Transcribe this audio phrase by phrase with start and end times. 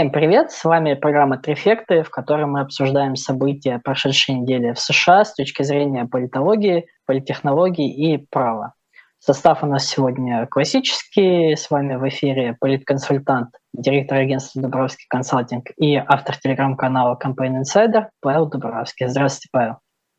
[0.00, 0.50] Всем привет!
[0.50, 5.62] С вами программа «Трефекты», в которой мы обсуждаем события прошедшей недели в США с точки
[5.62, 8.72] зрения политологии, политтехнологии и права.
[9.18, 11.54] Состав у нас сегодня классический.
[11.54, 18.46] С вами в эфире политконсультант, директор агентства «Дубровский консалтинг» и автор телеграм-канала Campaign Insider Павел
[18.46, 19.06] Дубровский.
[19.06, 19.74] Здравствуйте, Павел.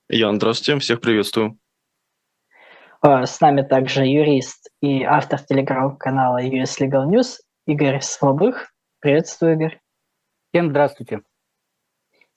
[0.09, 1.57] Ян, здравствуйте, всех приветствую.
[3.01, 8.70] А, с нами также юрист и автор телеграм-канала US Legal News Игорь Слабых.
[9.01, 9.79] Приветствую, Игорь.
[10.53, 11.21] Всем здравствуйте.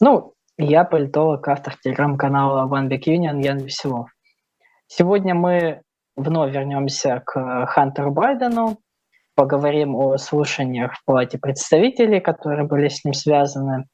[0.01, 4.09] Ну, я политолог, автор телеграм-канала One Big Union Ян Веселов.
[4.87, 5.83] Сегодня мы
[6.17, 8.79] вновь вернемся к Хантеру Байдену,
[9.35, 13.85] поговорим о слушаниях в Палате представителей, которые были с ним связаны,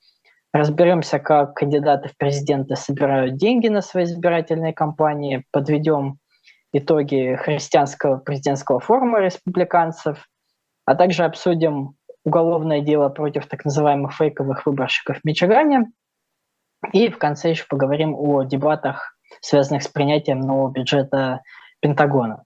[0.52, 6.18] разберемся, как кандидаты в президенты собирают деньги на свои избирательные кампании, подведем
[6.72, 10.24] итоги христианского президентского форума республиканцев,
[10.84, 15.90] а также обсудим уголовное дело против так называемых фейковых выборщиков в Мичигане.
[16.92, 21.42] И в конце еще поговорим о дебатах, связанных с принятием нового бюджета
[21.80, 22.44] Пентагона.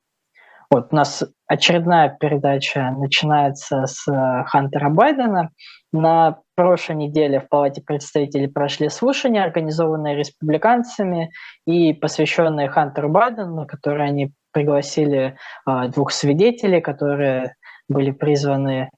[0.71, 5.51] Вот у нас очередная передача начинается с э, Хантера Байдена.
[5.93, 11.31] На прошлой неделе в Палате представителей прошли слушания, организованные республиканцами
[11.65, 15.37] и посвященные Хантеру Байдену, на которые они пригласили
[15.69, 17.55] э, двух свидетелей, которые
[17.89, 18.91] были призваны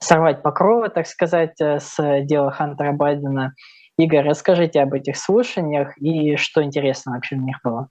[0.00, 3.54] сорвать покровы, так сказать, э, с дела Хантера Байдена.
[3.98, 7.88] Игорь, расскажите об этих слушаниях и что интересно вообще в них было.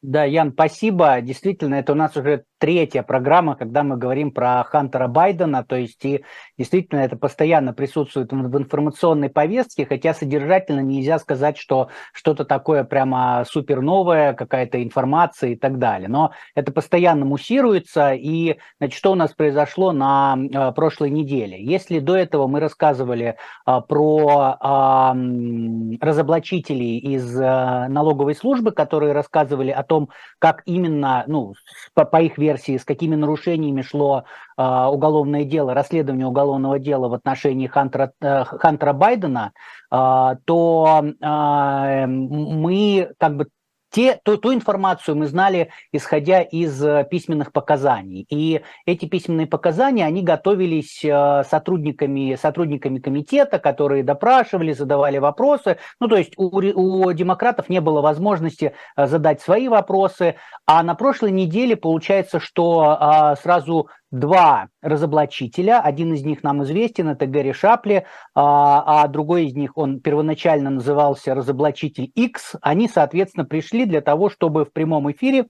[0.00, 1.20] Да, Ян, спасибо.
[1.20, 6.04] Действительно, это у нас уже третья программа, когда мы говорим про Хантера Байдена, то есть
[6.04, 6.24] и
[6.56, 13.44] действительно это постоянно присутствует в информационной повестке, хотя содержательно нельзя сказать, что что-то такое прямо
[13.48, 16.08] супер новое, какая-то информация и так далее.
[16.08, 21.60] Но это постоянно муссируется, и значит, что у нас произошло на э, прошлой неделе?
[21.62, 29.70] Если до этого мы рассказывали э, про э, разоблачителей из э, налоговой службы, которые рассказывали
[29.70, 31.54] о том, как именно, ну,
[31.94, 34.24] по, по их версии, с какими нарушениями шло
[34.56, 39.52] э, уголовное дело, расследование уголовного дела в отношении Хантера, э, Хантера Байдена,
[39.90, 39.96] э,
[40.44, 43.48] то э, мы как бы
[43.90, 48.26] те, ту, ту информацию мы знали, исходя из э, письменных показаний.
[48.28, 55.78] И эти письменные показания, они готовились э, сотрудниками, сотрудниками комитета, которые допрашивали, задавали вопросы.
[56.00, 60.36] Ну, то есть у, у демократов не было возможности э, задать свои вопросы.
[60.66, 65.80] А на прошлой неделе получается, что сразу два разоблачителя.
[65.80, 70.70] Один из них нам известен, это Гэри Шапли, а, а другой из них, он первоначально
[70.70, 72.56] назывался разоблачитель X.
[72.62, 75.46] Они, соответственно, пришли для того, чтобы в прямом эфире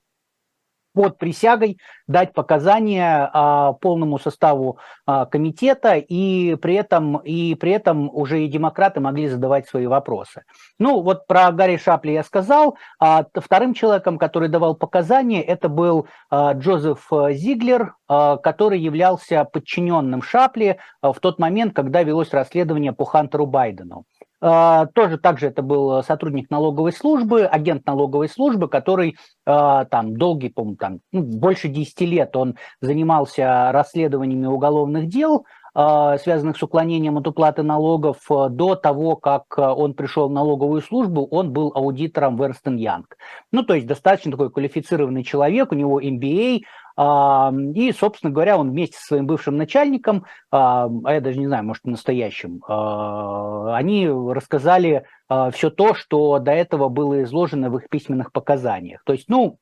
[0.99, 1.79] под присягой
[2.09, 8.49] дать показания а, полному составу а, комитета, и при, этом, и при этом уже и
[8.49, 10.43] демократы могли задавать свои вопросы.
[10.81, 12.77] Ну, вот про Гарри Шапли я сказал.
[12.99, 20.21] А вторым человеком, который давал показания, это был а, Джозеф Зиглер, а, который являлся подчиненным
[20.23, 24.05] Шапли а, в тот момент, когда велось расследование по Хантеру Байдену.
[24.41, 29.17] А, тоже также это был сотрудник налоговой службы, агент налоговой службы, который
[29.47, 35.45] а, там долгий, по там, ну, больше 10 лет он занимался расследованиями уголовных дел,
[35.75, 38.19] а, связанных с уклонением от уплаты налогов.
[38.29, 43.17] До того, как он пришел в налоговую службу, он был аудитором в Янг.
[43.51, 46.61] Ну, то есть достаточно такой квалифицированный человек, у него MBA,
[46.99, 51.85] и, собственно говоря, он вместе со своим бывшим начальником, а я даже не знаю, может,
[51.85, 58.33] настоящим, а, они рассказали а, все то, что до этого было изложено в их письменных
[58.33, 59.03] показаниях.
[59.05, 59.59] То есть, ну,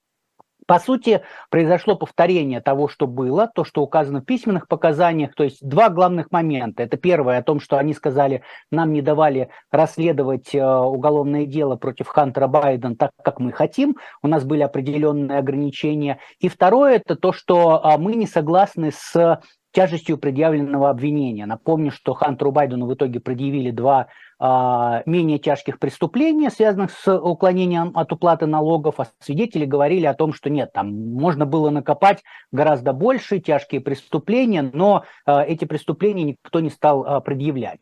[0.66, 5.34] по сути, произошло повторение того, что было, то, что указано в письменных показаниях.
[5.34, 6.82] То есть два главных момента.
[6.82, 12.08] Это первое о том, что они сказали, нам не давали расследовать э, уголовное дело против
[12.08, 13.96] Хантера Байдена так, как мы хотим.
[14.22, 16.18] У нас были определенные ограничения.
[16.40, 19.40] И второе, это то, что э, мы не согласны с
[19.76, 21.44] тяжестью предъявленного обвинения.
[21.44, 24.06] Напомню, что Хантеру Байдену в итоге предъявили два а,
[24.38, 30.50] менее тяжких преступлений, связанных с уклонением от уплаты налогов, а свидетели говорили о том, что
[30.50, 32.22] нет, там можно было накопать
[32.52, 37.80] гораздо больше тяжкие преступления, но а, эти преступления никто не стал а, предъявлять.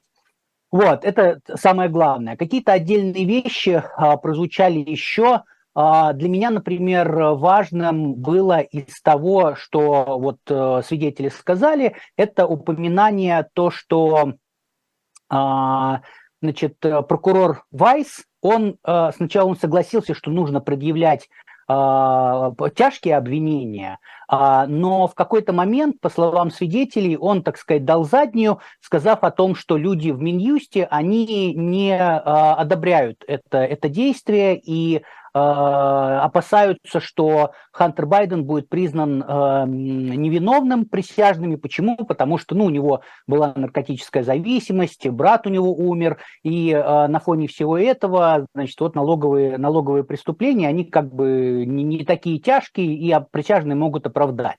[0.71, 2.37] Вот, это самое главное.
[2.37, 3.83] Какие-то отдельные вещи
[4.23, 5.43] прозвучали еще,
[5.75, 13.49] а, для меня, например, важным было из того, что вот э, свидетели сказали, это упоминание
[13.55, 14.35] то, что
[15.29, 16.03] а,
[16.45, 21.29] значит, прокурор Вайс, он э, сначала он согласился, что нужно предъявлять
[21.67, 23.99] тяжкие обвинения,
[24.31, 29.55] но в какой-то момент, по словам свидетелей, он, так сказать, дал заднюю, сказав о том,
[29.55, 35.01] что люди в Минюсте, они не одобряют это, это действие и Э,
[35.35, 41.57] опасаются, что Хантер Байден будет признан э, невиновным присяжными.
[41.57, 41.97] Почему?
[41.97, 47.19] Потому что ну, у него была наркотическая зависимость, брат у него умер, и э, на
[47.19, 52.95] фоне всего этого, значит, вот налоговые, налоговые преступления, они как бы не, не такие тяжкие,
[52.95, 54.59] и присяжные могут оправдать.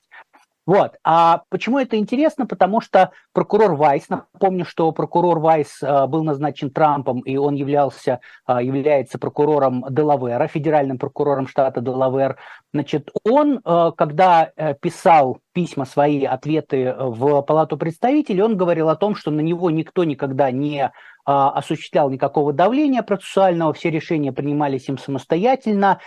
[0.66, 0.96] Вот.
[1.04, 2.44] А почему это интересно?
[2.44, 8.20] Потому что прокурор Вайс, напомню, что прокурор Вайс э, был назначен Трампом, и он являлся,
[8.48, 12.36] э, является прокурором Делавера, федеральным прокурором штата Делавер.
[12.74, 19.14] Значит, он, э, когда писал письма свои, ответы в Палату представителей, он говорил о том,
[19.14, 20.90] что на него никто никогда не
[21.24, 25.98] осуществлял никакого давления процессуального, все решения принимались им самостоятельно,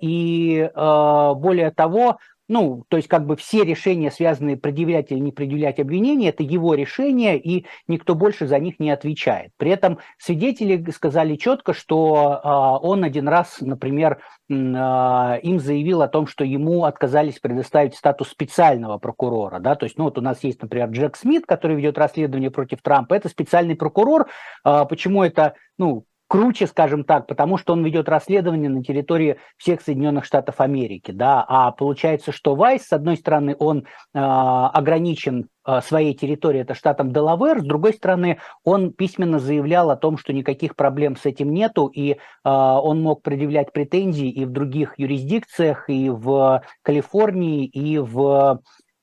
[0.00, 2.18] и более того,
[2.52, 6.74] ну, то есть как бы все решения, связанные предъявлять или не предъявлять обвинения, это его
[6.74, 9.52] решение, и никто больше за них не отвечает.
[9.56, 14.18] При этом свидетели сказали четко, что э, он один раз, например,
[14.50, 19.58] э, им заявил о том, что ему отказались предоставить статус специального прокурора.
[19.58, 19.74] Да?
[19.74, 23.14] То есть, ну вот у нас есть, например, Джек Смит, который ведет расследование против Трампа,
[23.14, 24.28] это специальный прокурор.
[24.62, 29.82] Э, почему это, ну, круче, скажем так, потому что он ведет расследование на территории всех
[29.82, 33.84] Соединенных Штатов Америки, да, а получается, что Вайс, с одной стороны, он э,
[34.14, 40.16] ограничен э, своей территорией, это штатом Делавер, с другой стороны, он письменно заявлял о том,
[40.16, 44.98] что никаких проблем с этим нету, и э, он мог предъявлять претензии и в других
[44.98, 48.58] юрисдикциях, и в Калифорнии, и в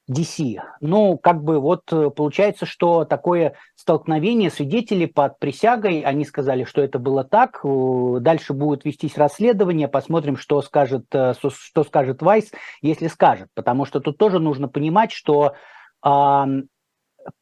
[0.10, 0.60] DC.
[0.82, 6.82] Ну, как бы вот э, получается, что такое столкновение свидетелей под присягой, они сказали, что
[6.82, 12.52] это было так, э, дальше будет вестись расследование, посмотрим, что скажет, э, что скажет Вайс,
[12.82, 15.54] если скажет, потому что тут тоже нужно понимать, что
[16.04, 16.10] э,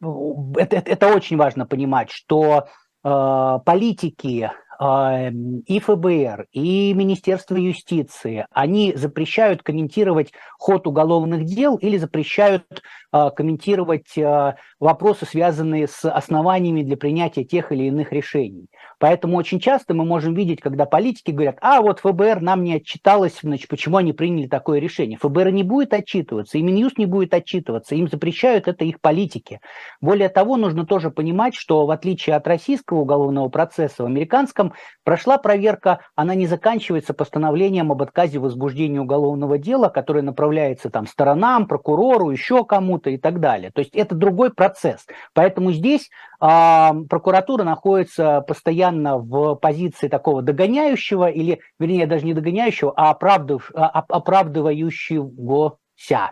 [0.01, 2.67] это, это очень важно понимать, что
[3.03, 12.63] э, политики и ФБР, и Министерство юстиции, они запрещают комментировать ход уголовных дел или запрещают
[13.11, 18.67] э, комментировать э, вопросы, связанные с основаниями для принятия тех или иных решений.
[18.99, 23.39] Поэтому очень часто мы можем видеть, когда политики говорят, а вот ФБР нам не отчиталось,
[23.41, 25.17] значит, почему они приняли такое решение.
[25.17, 29.59] ФБР не будет отчитываться, и Минюст не будет отчитываться, им запрещают это их политики.
[30.01, 34.66] Более того, нужно тоже понимать, что в отличие от российского уголовного процесса, в американском
[35.03, 41.07] прошла проверка, она не заканчивается постановлением об отказе в возбуждении уголовного дела, которое направляется там
[41.07, 43.71] сторонам, прокурору, еще кому-то и так далее.
[43.71, 45.05] То есть это другой процесс.
[45.33, 46.09] Поэтому здесь
[46.39, 53.71] а, прокуратура находится постоянно в позиции такого догоняющего, или, вернее, даже не догоняющего, а оправдыв,
[53.73, 56.31] а, оправдывающегося.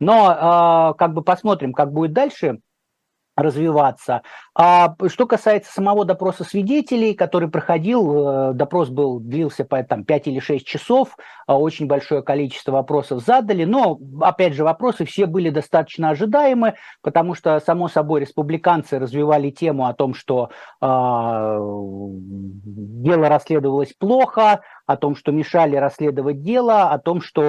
[0.00, 2.58] Но а, как бы посмотрим, как будет дальше
[3.36, 4.22] развиваться.
[4.54, 10.26] А что касается самого допроса свидетелей, который проходил, э, допрос был, длился по там, 5
[10.28, 15.48] или 6 часов, а очень большое количество вопросов задали, но, опять же, вопросы все были
[15.50, 20.50] достаточно ожидаемы, потому что, само собой, республиканцы развивали тему о том, что
[20.80, 20.86] э,
[23.02, 27.42] дело расследовалось плохо, о том, что мешали расследовать дело, о том, что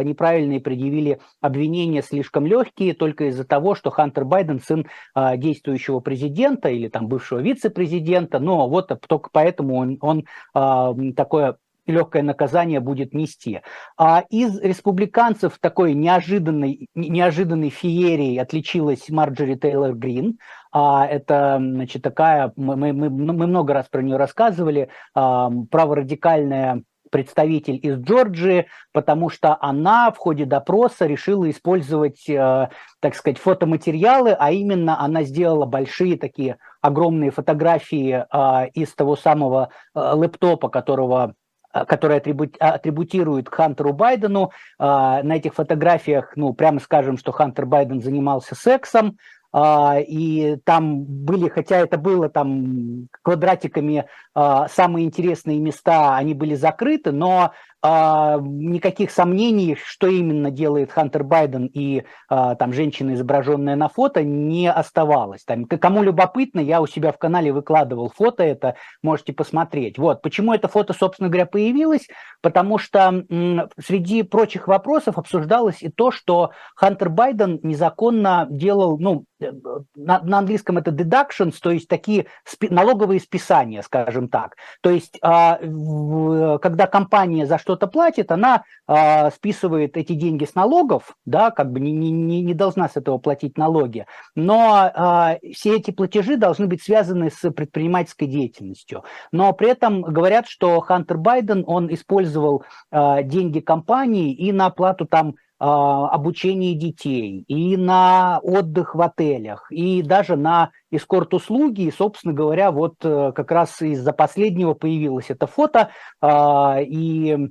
[0.00, 6.00] э, неправильные предъявили обвинения слишком легкие только из-за того, что Хантер Байден сын э, действующего
[6.00, 12.80] президента или там бывшего вице-президента, но вот только поэтому он, он э, такое легкое наказание
[12.80, 13.60] будет нести.
[13.96, 20.38] А из республиканцев такой неожиданной, неожиданной феерией отличилась Марджори Тейлор Грин.
[20.72, 27.78] А, это значит, такая, мы, мы, мы много раз про нее рассказывали, а, праворадикальная представитель
[27.82, 32.68] из Джорджии, потому что она в ходе допроса решила использовать, э,
[33.00, 39.70] так сказать, фотоматериалы, а именно она сделала большие такие огромные фотографии э, из того самого
[39.94, 41.34] э, лэптопа, которого
[41.76, 44.50] а, который атрибутирует Хантеру Байдену.
[44.78, 49.18] А, на этих фотографиях, ну, прямо скажем, что Хантер Байден занимался сексом,
[49.52, 57.10] а, и там были, хотя это было там квадратиками самые интересные места, они были закрыты,
[57.10, 57.52] но
[57.82, 64.22] а, никаких сомнений, что именно делает Хантер Байден и а, там женщина, изображенная на фото,
[64.22, 65.44] не оставалось.
[65.44, 69.98] Там, кому любопытно, я у себя в канале выкладывал фото, это можете посмотреть.
[69.98, 72.08] Вот, почему это фото, собственно говоря, появилось?
[72.40, 79.24] Потому что м, среди прочих вопросов обсуждалось и то, что Хантер Байден незаконно делал, ну,
[79.40, 84.56] на, на английском это deductions, то есть такие спи, налоговые списания, скажем так.
[84.80, 90.54] То есть, а, в, когда компания за что-то платит, она а, списывает эти деньги с
[90.54, 95.76] налогов, да, как бы не, не, не должна с этого платить налоги, но а, все
[95.76, 99.04] эти платежи должны быть связаны с предпринимательской деятельностью.
[99.32, 105.06] Но при этом говорят, что Хантер Байден, он использовал а, деньги компании и на оплату
[105.06, 111.82] там а, обучение детей, и на отдых в отелях, и даже на эскорт-услуги.
[111.82, 117.48] И, собственно говоря, вот э, как раз из-за последнего появилось это фото, а, и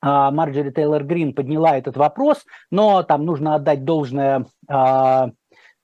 [0.00, 4.46] а, Марджори Тейлор Грин подняла этот вопрос, но там нужно отдать должное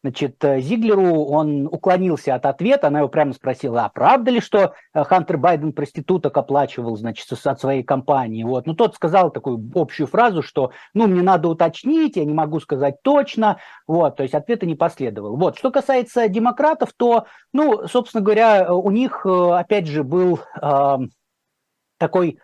[0.04, 4.74] Значит, э, Зиглеру он уклонился от ответа, она его прямо спросила, а правда ли, что
[4.92, 8.44] э, Хантер Байден проституток оплачивал, значит, от своей компании?
[8.44, 8.66] Вот.
[8.66, 12.96] Ну, тот сказал такую общую фразу, что, ну, мне надо уточнить, я не могу сказать
[13.02, 13.56] точно,
[13.86, 15.38] вот, то есть ответа не последовал.
[15.38, 20.98] Вот, что касается демократов, то, ну, собственно говоря, у них, э, опять же, был э,
[21.96, 22.38] такой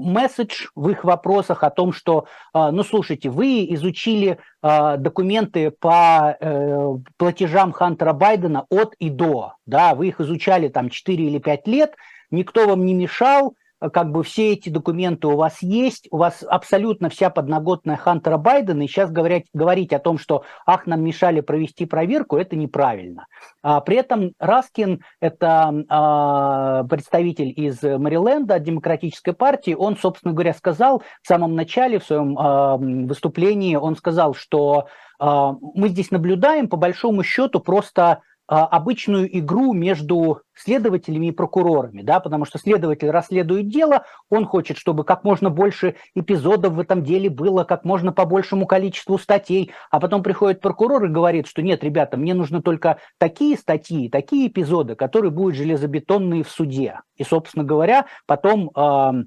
[0.00, 6.36] месседж в их вопросах о том, что, а, ну, слушайте, вы изучили а, документы по
[6.38, 11.66] э, платежам Хантера Байдена от и до, да, вы их изучали там 4 или 5
[11.68, 11.94] лет,
[12.30, 13.54] никто вам не мешал,
[13.88, 18.82] как бы все эти документы у вас есть, у вас абсолютно вся подноготная Хантера Байдена,
[18.82, 23.26] и сейчас говорить, говорить о том, что ах, нам мешали провести проверку, это неправильно.
[23.62, 31.02] А, при этом Раскин, это а, представитель из Мэриленда, Демократической партии, он, собственно говоря, сказал
[31.22, 36.76] в самом начале, в своем а, выступлении, он сказал, что а, мы здесь наблюдаем, по
[36.76, 44.04] большому счету, просто обычную игру между следователями и прокурорами, да, потому что следователь расследует дело,
[44.28, 48.66] он хочет, чтобы как можно больше эпизодов в этом деле было, как можно по большему
[48.66, 53.56] количеству статей, а потом приходит прокурор и говорит, что нет, ребята, мне нужны только такие
[53.56, 57.00] статьи, такие эпизоды, которые будут железобетонные в суде.
[57.16, 59.24] И, собственно говоря, потом э,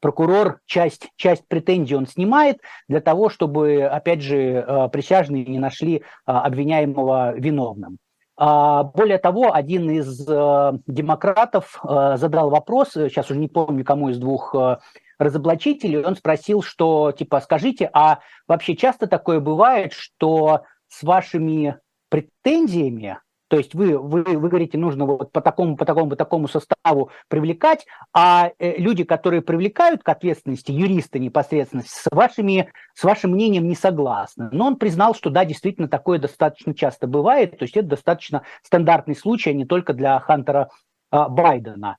[0.00, 6.02] прокурор часть, часть претензий он снимает для того, чтобы, опять же, э, присяжные не нашли
[6.26, 7.96] обвиняемого виновным.
[8.36, 14.08] А, более того, один из э, демократов э, задал вопрос, сейчас уже не помню, кому
[14.08, 14.78] из двух э,
[15.18, 23.18] разоблачителей, он спросил, что, типа, скажите, а вообще часто такое бывает, что с вашими претензиями
[23.52, 27.10] то есть вы, вы, вы говорите, нужно вот по такому, по такому, по такому составу
[27.28, 33.68] привлекать, а э, люди, которые привлекают к ответственности, юристы непосредственно, с, вашими, с вашим мнением
[33.68, 34.48] не согласны.
[34.52, 39.14] Но он признал, что да, действительно такое достаточно часто бывает, то есть это достаточно стандартный
[39.14, 40.70] случай, а не только для Хантера
[41.10, 41.98] а, Байдена.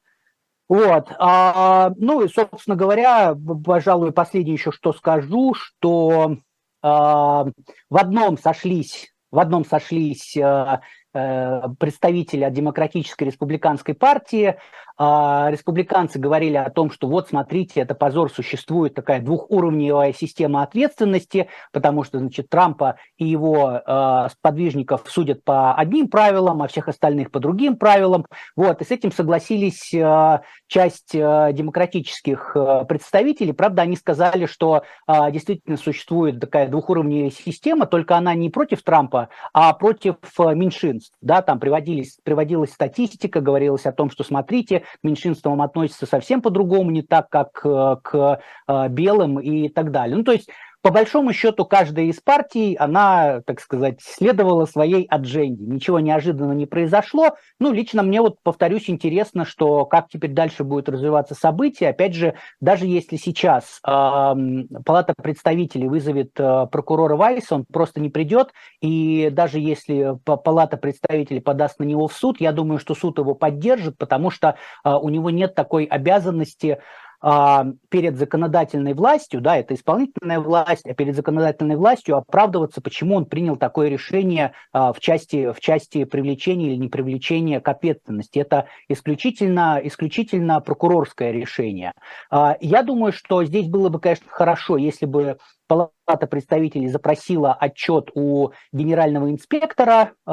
[0.68, 1.12] Вот.
[1.20, 6.38] А, ну и, собственно говоря, пожалуй, последнее еще что скажу, что
[6.82, 7.54] в
[7.92, 10.36] одном сошлись, в одном сошлись
[11.16, 14.56] Э, представители от Демократической республиканской партии.
[14.98, 21.50] А, республиканцы говорили о том, что вот смотрите, это позор, существует такая двухуровневая система ответственности,
[21.72, 27.30] потому что, значит, Трампа и его э, сподвижников судят по одним правилам, а всех остальных
[27.30, 28.26] по другим правилам.
[28.56, 30.42] Вот, и с этим согласились э,
[30.74, 33.54] часть э, демократических э, представителей.
[33.54, 39.30] Правда, они сказали, что э, действительно существует такая двухуровневая система, только она не против Трампа,
[39.54, 41.16] а против меньшинств.
[41.22, 46.90] Да, там приводились, приводилась статистика, говорилось о том, что смотрите, к меньшинствам относятся совсем по-другому,
[46.90, 48.42] не так, как к
[48.90, 50.18] белым и так далее.
[50.18, 50.50] Ну, то есть
[50.84, 55.64] по большому счету, каждая из партий, она, так сказать, следовала своей адженде.
[55.64, 57.38] Ничего неожиданного не произошло.
[57.58, 61.90] Ну, лично мне, вот, повторюсь, интересно, что как теперь дальше будет развиваться событие.
[61.90, 63.92] Опять же, даже если сейчас э,
[64.86, 68.52] Палата представителей вызовет э, прокурора Вайса, он просто не придет.
[68.82, 73.36] И даже если Палата представителей подаст на него в суд, я думаю, что суд его
[73.36, 76.80] поддержит, потому что э, у него нет такой обязанности
[77.90, 83.56] перед законодательной властью, да, это исполнительная власть, а перед законодательной властью оправдываться, почему он принял
[83.56, 88.40] такое решение а, в части, в части привлечения или не привлечения к ответственности.
[88.40, 91.94] Это исключительно, исключительно прокурорское решение.
[92.30, 95.38] А, я думаю, что здесь было бы, конечно, хорошо, если бы
[96.06, 100.32] Палата представителей запросила отчет у генерального инспектора э,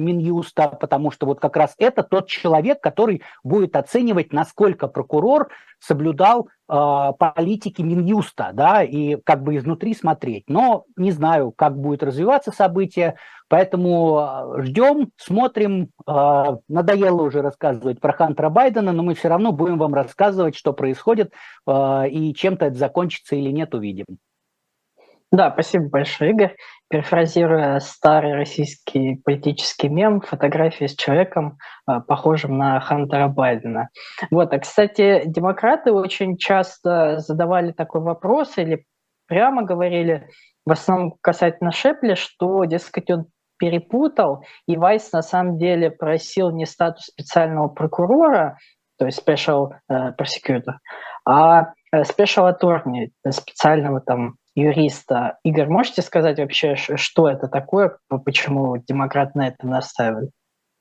[0.00, 6.48] Минюста, потому что вот как раз это тот человек, который будет оценивать, насколько прокурор соблюдал
[6.68, 10.44] э, политики Минюста, да, и как бы изнутри смотреть.
[10.48, 13.16] Но не знаю, как будет развиваться событие,
[13.48, 15.90] поэтому ждем, смотрим.
[16.06, 20.72] Э, надоело уже рассказывать про Хантера Байдена, но мы все равно будем вам рассказывать, что
[20.72, 21.32] происходит,
[21.66, 24.06] э, и чем-то это закончится или нет, увидим.
[25.36, 26.56] Да, спасибо большое, Игорь.
[26.88, 33.90] Перефразируя старый российский политический мем, фотография с человеком, э, похожим на Хантера Байдена.
[34.30, 38.86] Вот, а, кстати, демократы очень часто задавали такой вопрос или
[39.28, 40.26] прямо говорили,
[40.64, 43.26] в основном касательно Шепли, что, дескать, он
[43.58, 48.56] перепутал, и Вайс на самом деле просил не статус специального прокурора,
[48.98, 50.76] то есть special uh, prosecutor,
[51.28, 55.38] а special attorney, специального там юриста.
[55.44, 60.30] Игорь, можете сказать вообще, что это такое, почему демократы на это настаивали?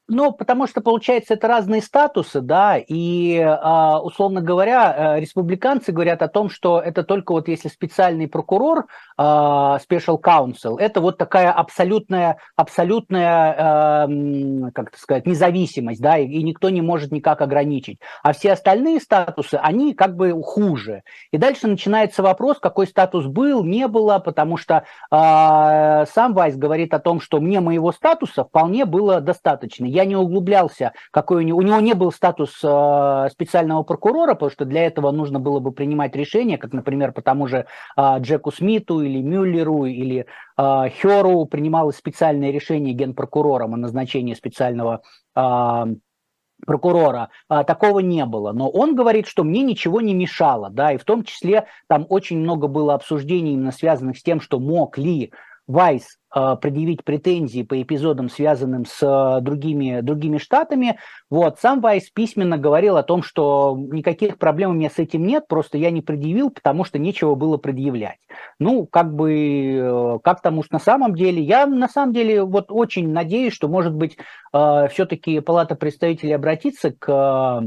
[0.07, 6.21] Ну, потому что, получается, это разные статусы, да, и, а, условно говоря, э, республиканцы говорят
[6.21, 8.85] о том, что это только вот если специальный прокурор,
[9.17, 16.43] а, special counsel, это вот такая абсолютная, абсолютная, эм, как это сказать, независимость, да, и
[16.43, 17.99] никто не может никак ограничить.
[18.21, 21.01] А все остальные статусы, они как бы хуже.
[21.31, 26.93] И дальше начинается вопрос, какой статус был, не было, потому что а, сам Вайс говорит
[26.93, 31.57] о том, что мне моего статуса вполне было достаточно я не углублялся, какой у него,
[31.57, 35.71] у него не был статус э, специального прокурора, потому что для этого нужно было бы
[35.71, 37.65] принимать решения, как, например, по тому же
[37.97, 40.25] э, Джеку Смиту или Мюллеру или
[40.57, 45.01] э, Херу принималось специальное решение генпрокурором о назначении специального
[46.65, 48.53] прокурора, а, такого не было.
[48.53, 52.39] Но он говорит, что мне ничего не мешало, да, и в том числе там очень
[52.39, 55.33] много было обсуждений именно связанных с тем, что мог ли
[55.67, 60.99] Вайс э, предъявить претензии по эпизодам, связанным с э, другими, другими штатами.
[61.31, 65.47] Вот, сам Вайс письменно говорил о том, что никаких проблем у меня с этим нет,
[65.47, 68.19] просто я не предъявил, потому что нечего было предъявлять.
[68.59, 72.67] Ну, как бы, э, как там уж на самом деле, я на самом деле вот
[72.69, 74.17] очень надеюсь, что, может быть,
[74.53, 77.63] все-таки Палата представителей обратится к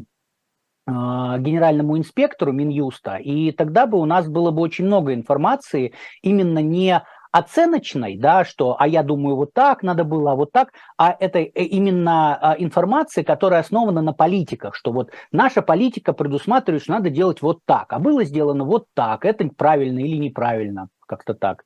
[0.86, 7.02] генеральному инспектору Минюста, и тогда бы у нас было бы очень много информации именно не
[7.32, 11.38] оценочной, да, что, а я думаю, вот так надо было, а вот так, а это
[11.38, 17.10] э, именно а, информация, которая основана на политиках, что вот наша политика предусматривает, что надо
[17.10, 21.64] делать вот так, а было сделано вот так, это правильно или неправильно, как-то так.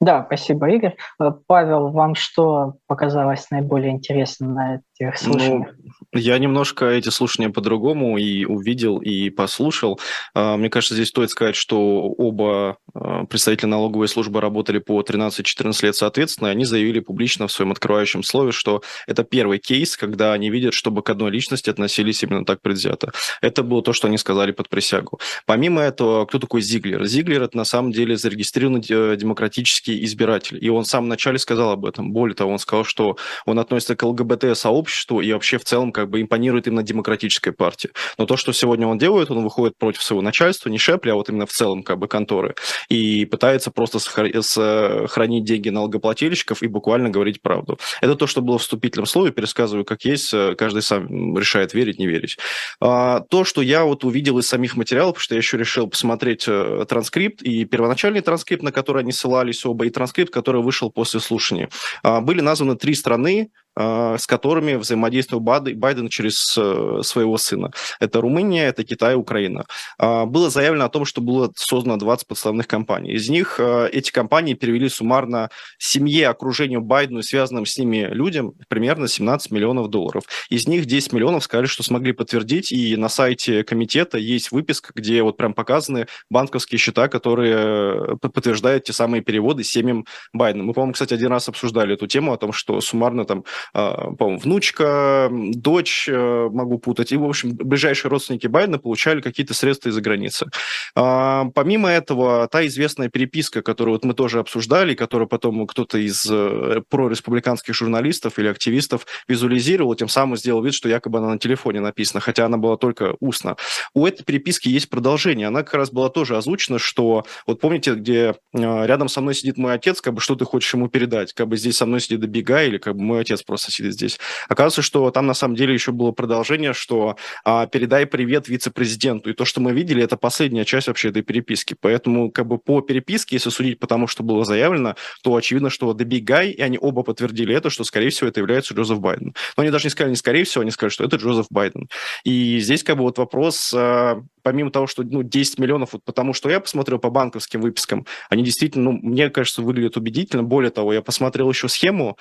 [0.00, 0.96] Да, спасибо, Игорь.
[1.20, 5.74] Э, Павел, вам что показалось наиболее интересным на этих ну, слушаниях?
[5.76, 5.80] Ну,
[6.12, 10.00] я немножко эти слушания по-другому и увидел, и послушал.
[10.34, 15.84] А, мне кажется, здесь стоит сказать, что оба а, представителя налоговой службы работали по 13-14
[15.84, 20.32] лет соответственно, и они заявили публично в своем открывающем слове, что это первый кейс, когда
[20.32, 23.12] они видят, чтобы к одной личности относились именно так предвзято.
[23.40, 25.20] Это было то, что они сказали под присягу.
[25.46, 27.04] Помимо этого, кто такой Зиглер?
[27.06, 30.58] Зиглер– это на самом деле зарегистрированный э, демократический избиратель.
[30.60, 32.12] И он в самом начале сказал об этом.
[32.12, 34.89] Более того, он сказал, что он относится к ЛГБТ-сообществу
[35.20, 37.90] и вообще в целом как бы импонирует именно демократической партии.
[38.18, 41.28] Но то, что сегодня он делает, он выходит против своего начальства, не Шепли, а вот
[41.28, 42.54] именно в целом как бы конторы,
[42.88, 47.78] и пытается просто сохранить деньги налогоплательщиков и буквально говорить правду.
[48.00, 52.06] Это то, что было в вступительном слове, пересказываю как есть, каждый сам решает верить, не
[52.06, 52.38] верить.
[52.80, 56.84] А, то, что я вот увидел из самих материалов, что я еще решил посмотреть э,
[56.88, 61.68] транскрипт, и первоначальный транскрипт, на который они ссылались оба, и транскрипт, который вышел после слушания.
[62.02, 67.70] А, были названы три страны, с которыми взаимодействовал Байден через э, своего сына.
[68.00, 69.64] Это Румыния, это Китай, Украина.
[69.98, 73.12] А, было заявлено о том, что было создано 20 подставных компаний.
[73.12, 78.54] Из них э, эти компании перевели суммарно семье, окружению Байдена и связанным с ними людям
[78.68, 80.24] примерно 17 миллионов долларов.
[80.48, 85.22] Из них 10 миллионов сказали, что смогли подтвердить, и на сайте комитета есть выписка, где
[85.22, 90.64] вот прям показаны банковские счета, которые э, подтверждают те самые переводы семьям Байдена.
[90.64, 94.38] Мы, по-моему, кстати, один раз обсуждали эту тему о том, что суммарно там а, по-моему,
[94.38, 100.00] внучка, дочь, э, могу путать, и, в общем, ближайшие родственники Байдена получали какие-то средства из-за
[100.00, 100.46] границы.
[100.94, 106.26] А, помимо этого, та известная переписка, которую вот мы тоже обсуждали, которую потом кто-то из
[106.30, 111.80] э, прореспубликанских журналистов или активистов визуализировал, тем самым сделал вид, что якобы она на телефоне
[111.80, 113.56] написана, хотя она была только устно.
[113.94, 115.48] У этой переписки есть продолжение.
[115.48, 119.56] Она как раз была тоже озвучена, что вот помните, где э, рядом со мной сидит
[119.56, 122.20] мой отец, как бы что ты хочешь ему передать, как бы здесь со мной сидит
[122.20, 124.20] Добега, или как бы мой отец просто сидит здесь.
[124.48, 129.28] Оказывается, что там на самом деле еще было продолжение, что а, передай привет вице-президенту.
[129.28, 131.74] И то, что мы видели, это последняя часть вообще этой переписки.
[131.80, 135.90] Поэтому как бы по переписке, если судить по тому, что было заявлено, то очевидно, что
[135.92, 139.34] The и они оба подтвердили это, что, скорее всего, это является Джозеф Байден.
[139.56, 141.88] Но они даже не сказали не скорее всего, они сказали, что это Джозеф Байден.
[142.22, 146.34] И здесь как бы вот вопрос а, помимо того, что ну, 10 миллионов, вот потому
[146.34, 150.44] что я посмотрел по банковским выпискам, они действительно, ну, мне кажется, выглядят убедительно.
[150.44, 152.16] Более того, я посмотрел еще схему,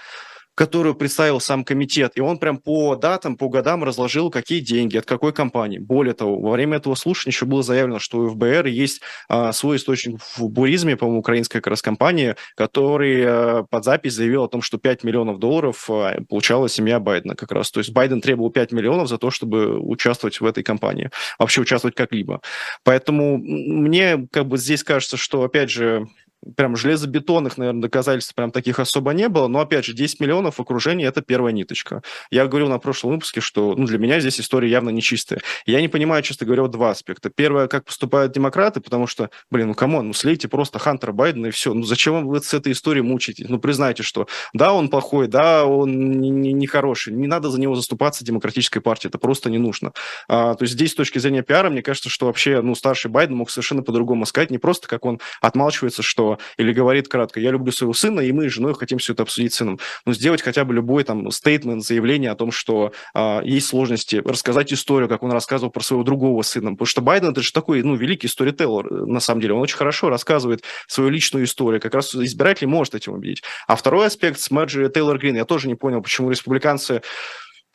[0.60, 5.06] которую представил сам комитет, и он прям по датам, по годам разложил, какие деньги, от
[5.06, 5.78] какой компании.
[5.80, 9.78] Более того, во время этого слушания еще было заявлено, что у ФБР есть а, свой
[9.78, 14.62] источник в буризме, по-моему, украинская как раз компания, который а, под запись заявил о том,
[14.62, 17.72] что 5 миллионов долларов а, получала семья Байдена как раз.
[17.72, 21.95] То есть Байден требовал 5 миллионов за то, чтобы участвовать в этой компании, вообще участвовать
[21.95, 22.41] как-либо.
[22.84, 26.10] Поэтому мне как бы здесь кажется, что, опять же,
[26.56, 30.62] прям железобетонных, наверное, доказательств прям таких особо не было, но, опять же, 10 миллионов в
[30.62, 32.02] окружении– это первая ниточка.
[32.32, 35.41] Я говорил на прошлом выпуске, что ну, для меня здесь история явно нечистая.
[35.65, 37.30] Я не понимаю, честно говоря, вот два аспекта.
[37.30, 41.47] Первое, как поступают демократы, потому что, блин, ну, come on, ну, слейте просто Хантера Байдена
[41.47, 41.73] и все.
[41.73, 43.49] Ну, зачем вы с этой историей мучаетесь?
[43.49, 47.13] Ну, признайте, что да, он плохой, да, он нехороший.
[47.13, 49.93] Не, не, не надо за него заступаться демократической партии, это просто не нужно.
[50.28, 53.36] А, то есть здесь с точки зрения пиара, мне кажется, что вообще, ну, старший Байден
[53.36, 57.72] мог совершенно по-другому сказать, не просто как он отмалчивается, что или говорит кратко, я люблю
[57.72, 59.80] своего сына, и мы с женой хотим все это обсудить с сыном.
[60.06, 64.72] Но сделать хотя бы любой там стейтмент, заявление о том, что а, есть сложности, рассказать
[64.74, 66.72] историю, как он рассказывал про своего другого сына.
[66.72, 69.54] Потому что Байден это же такой, ну, великий сторителлер, э, на самом деле.
[69.54, 71.82] Он очень хорошо рассказывает свою личную историю.
[71.82, 73.44] Как раз избиратель может этим убедить.
[73.68, 75.36] А второй аспект с Мэджи Тейлор Грин.
[75.36, 77.02] Я тоже не понял, почему республиканцы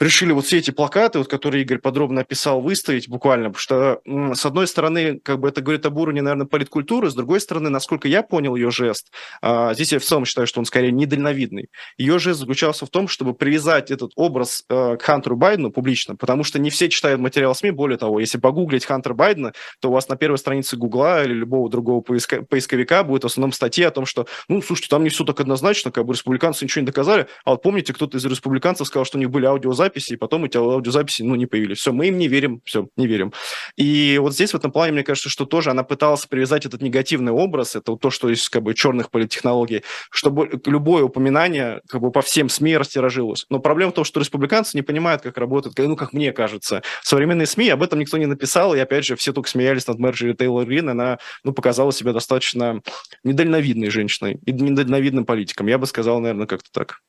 [0.00, 4.00] решили вот все эти плакаты, вот, которые Игорь подробно описал, выставить буквально, потому что,
[4.34, 8.08] с одной стороны, как бы это говорит об уровне, наверное, политкультуры, с другой стороны, насколько
[8.08, 12.18] я понял ее жест, а, здесь я в целом считаю, что он скорее недальновидный, ее
[12.18, 16.58] жест заключался в том, чтобы привязать этот образ а, к Хантеру Байдену публично, потому что
[16.58, 20.16] не все читают материал СМИ, более того, если погуглить Хантер Байдена, то у вас на
[20.16, 24.26] первой странице Гугла или любого другого поиска, поисковика будет в основном статья о том, что,
[24.48, 27.62] ну, слушайте, там не все так однозначно, как бы республиканцы ничего не доказали, а вот
[27.62, 31.22] помните, кто-то из республиканцев сказал, что у них были аудиозаписи, аудиозаписи, и потом эти аудиозаписи,
[31.22, 31.78] ну, не появились.
[31.78, 33.32] Все, мы им не верим, все, не верим.
[33.76, 37.32] И вот здесь в этом плане, мне кажется, что тоже она пыталась привязать этот негативный
[37.32, 42.10] образ, это вот то, что из как бы черных политтехнологий, чтобы любое упоминание как бы
[42.10, 43.46] по всем СМИ растиражилось.
[43.50, 46.82] Но проблема в том, что республиканцы не понимают, как работает, ну, как мне кажется.
[47.02, 50.34] Современные СМИ, об этом никто не написал, и опять же, все только смеялись над Мерджери
[50.34, 52.80] Тейлор Грин, она, ну, показала себя достаточно
[53.22, 55.66] недальновидной женщиной и недальновидным политиком.
[55.66, 57.00] Я бы сказал, наверное, как-то так.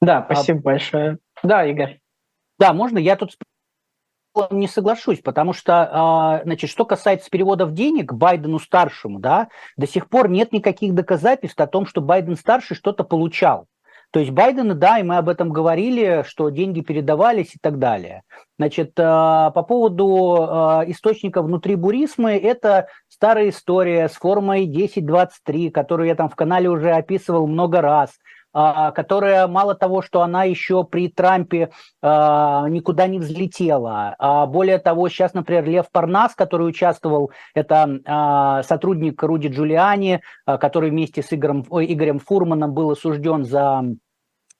[0.00, 0.62] Да, спасибо а...
[0.62, 1.18] большое.
[1.44, 2.00] Да, Игорь.
[2.58, 2.98] Да, можно.
[2.98, 3.36] Я тут
[4.50, 10.08] не соглашусь, потому что, а, значит, что касается переводов денег Байдену старшему, да, до сих
[10.08, 13.66] пор нет никаких доказательств о том, что Байден старший что-то получал.
[14.10, 18.22] То есть Байден, да, и мы об этом говорили, что деньги передавались и так далее.
[18.58, 26.08] Значит, а, по поводу а, источника внутри Бурисмы, это старая история с формой 1023, которую
[26.08, 28.10] я там в канале уже описывал много раз–
[28.54, 31.70] которая мало того, что она еще при Трампе
[32.02, 34.14] а, никуда не взлетела.
[34.18, 41.22] А более того, сейчас, например, Лев Парнас, который участвовал, это сотрудник Руди Джулиани, который вместе
[41.22, 43.82] с Игорем, Игорем Фурманом был осужден за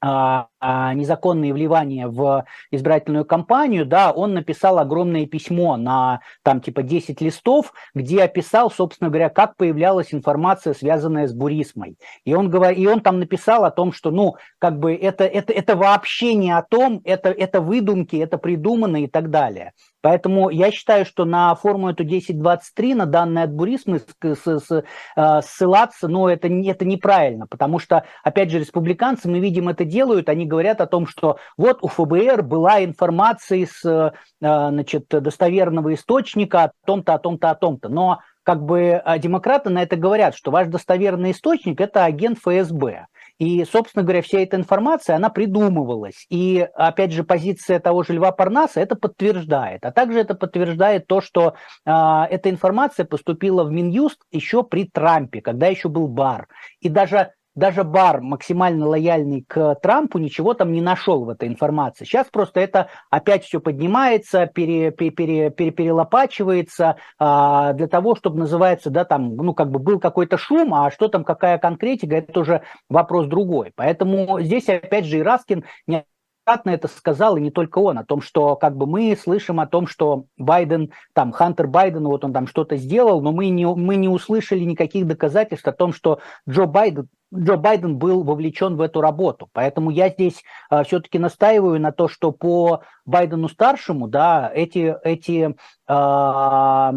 [0.06, 0.53] а, а,
[0.94, 7.72] незаконные вливания в избирательную кампанию, да, он написал огромное письмо на там типа 10 листов,
[7.94, 11.96] где описал, собственно говоря, как появлялась информация, связанная с бурисмой.
[12.24, 12.72] И он, говор...
[12.72, 16.50] и он там написал о том, что, ну, как бы это, это, это вообще не
[16.50, 19.72] о том, это, это выдумки, это придумано и так далее.
[20.04, 26.28] Поэтому я считаю, что на форму эту 1023, на данные от Бурисмы э, ссылаться, ну,
[26.28, 30.86] это, это неправильно, потому что, опять же, республиканцы, мы видим, это делают, они говорят о
[30.86, 37.18] том, что вот у ФБР была информация из э, значит, достоверного источника о том-то, о
[37.18, 37.88] том-то, о том-то.
[37.88, 43.06] Но как бы а демократы на это говорят, что ваш достоверный источник– это агент ФСБ.
[43.38, 46.24] И, собственно говоря, вся эта информация, она придумывалась.
[46.30, 49.84] И, опять же, позиция того же Льва Парнаса это подтверждает.
[49.84, 51.90] А также это подтверждает то, что э,
[52.30, 56.46] эта информация поступила в Минюст еще при Трампе, когда еще был бар.
[56.80, 62.04] И даже даже Бар, максимально лояльный к Трампу, ничего там не нашел в этой информации.
[62.04, 68.38] Сейчас просто это опять все поднимается, пере, пере, пере, пере, перелопачивается а, для того, чтобы
[68.38, 72.40] называется, да, там, ну, как бы был какой-то шум, а что там, какая конкретика, это
[72.40, 73.72] уже вопрос другой.
[73.76, 76.04] Поэтому здесь, опять же, Ираскин не
[76.46, 79.86] это сказал, и не только он, о том, что как бы мы слышим о том,
[79.86, 84.08] что Байден, там, Хантер Байден, вот он там что-то сделал, но мы не, мы не
[84.08, 89.48] услышали никаких доказательств о том, что Джо Байден Джо Байден был вовлечен в эту работу.
[89.52, 95.56] Поэтому я здесь а, все-таки настаиваю на то, что по Байдену старшему, да, эти, эти
[95.86, 96.94] а,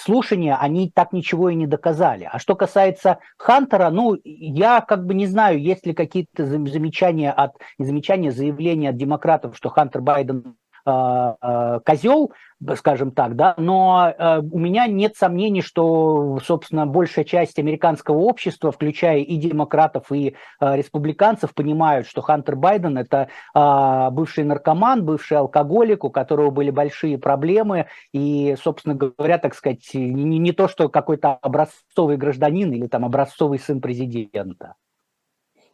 [0.00, 2.28] слушания, они так ничего и не доказали.
[2.30, 7.52] А что касается Хантера, ну, я как бы не знаю, есть ли какие-то замечания от,
[7.78, 12.32] замечания, заявления от демократов, что Хантер Байден козел,
[12.76, 18.70] скажем так, да, но э, у меня нет сомнений, что, собственно, большая часть американского общества,
[18.70, 25.38] включая и демократов, и э, республиканцев, понимают, что Хантер Байден это э, бывший наркоман, бывший
[25.38, 30.88] алкоголик, у которого были большие проблемы, и, собственно говоря, так сказать, не, не то, что
[30.88, 34.74] какой-то образцовый гражданин или там образцовый сын президента.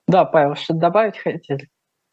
[0.06, 1.68] Да, Павел, что добавить хотели?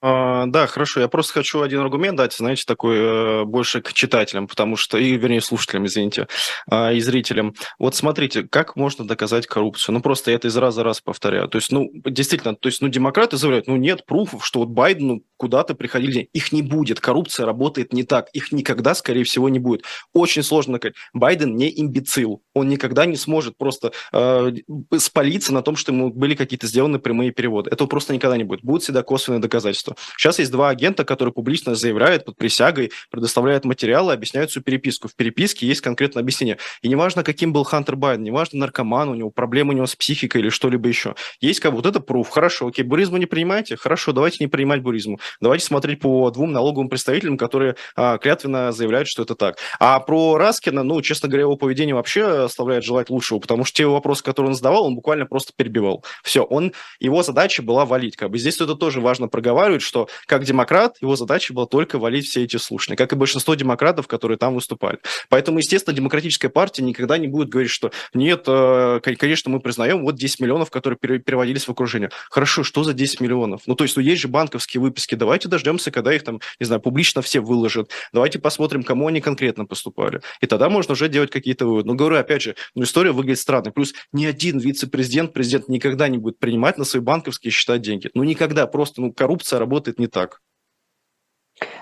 [0.08, 1.00] А, да, хорошо.
[1.00, 5.18] Я просто хочу один аргумент дать, знаете, такой э, больше к читателям, потому что, и,
[5.18, 6.28] вернее, слушателям, извините,
[6.70, 7.56] э, и зрителям.
[7.80, 9.96] Вот смотрите, как можно доказать коррупцию?
[9.96, 11.48] Ну, просто я это из раза в раз повторяю.
[11.48, 15.24] То есть, ну, действительно, то есть, ну, демократы заявляют, ну, нет пруфов, что вот Байдену
[15.38, 16.30] куда-то приходили.
[16.34, 17.00] Их не будет.
[17.00, 18.30] Коррупция работает не так.
[18.34, 19.84] Их никогда, скорее всего, не будет.
[20.14, 20.96] Очень сложно доказать.
[21.14, 22.42] Байден не имбецил.
[22.54, 24.54] Он никогда не сможет просто э,
[24.98, 27.70] спалиться на том, что ему были какие-то сделаны прямые переводы.
[27.70, 28.64] Этого просто никогда не будет.
[28.64, 29.96] Будут всегда косвенные доказательства.
[30.18, 35.08] Сейчас есть два агента, которые публично заявляют под присягой, предоставляют материалы, объясняют всю переписку.
[35.08, 36.58] В переписке есть конкретное объяснение.
[36.82, 40.42] И неважно, каким был Хантер Байден, неважно, наркоман у него, проблемы у него с психикой
[40.42, 41.16] или что-либо еще.
[41.40, 42.30] Есть как вот это пруф.
[42.30, 43.76] Хорошо, окей, буризму не принимаете?
[43.76, 45.20] Хорошо, давайте не принимать буризму.
[45.42, 49.58] Давайте смотреть по двум налоговым представителям, которые а, клятвенно заявляют, что это так.
[49.80, 53.86] А про Раскина, ну, честно говоря, его поведение вообще оставляет желать лучшего, потому что те
[53.86, 56.04] вопросы, которые он задавал, он буквально просто перебивал.
[56.24, 58.16] Все, он, его задача была валить.
[58.16, 62.28] Как бы здесь это тоже важно проговаривать, что как демократ его задача была только валить
[62.28, 65.00] все эти слушания, как и большинство демократов, которые там выступали.
[65.30, 70.16] Поэтому, естественно, демократическая партия никогда не будет говорить, что нет, э, конечно, мы признаем, вот
[70.16, 72.10] 10 миллионов, которые переводились в окружение.
[72.30, 73.62] Хорошо, что за 10 миллионов?
[73.66, 76.82] Ну, то есть, ну, есть же банковские выписки, давайте дождемся, когда их там, не знаю,
[76.82, 77.92] публично все выложат.
[78.14, 80.22] Давайте посмотрим, кому они конкретно поступали.
[80.42, 81.88] И тогда можно уже делать какие-то выводы.
[81.88, 83.72] Но говорю, опять же, ну, история выглядит странной.
[83.72, 88.10] Плюс ни один вице-президент, президент никогда не будет принимать на свои банковские счета деньги.
[88.14, 88.68] Ну, никогда.
[88.68, 90.42] Просто, ну, коррупция работает не так.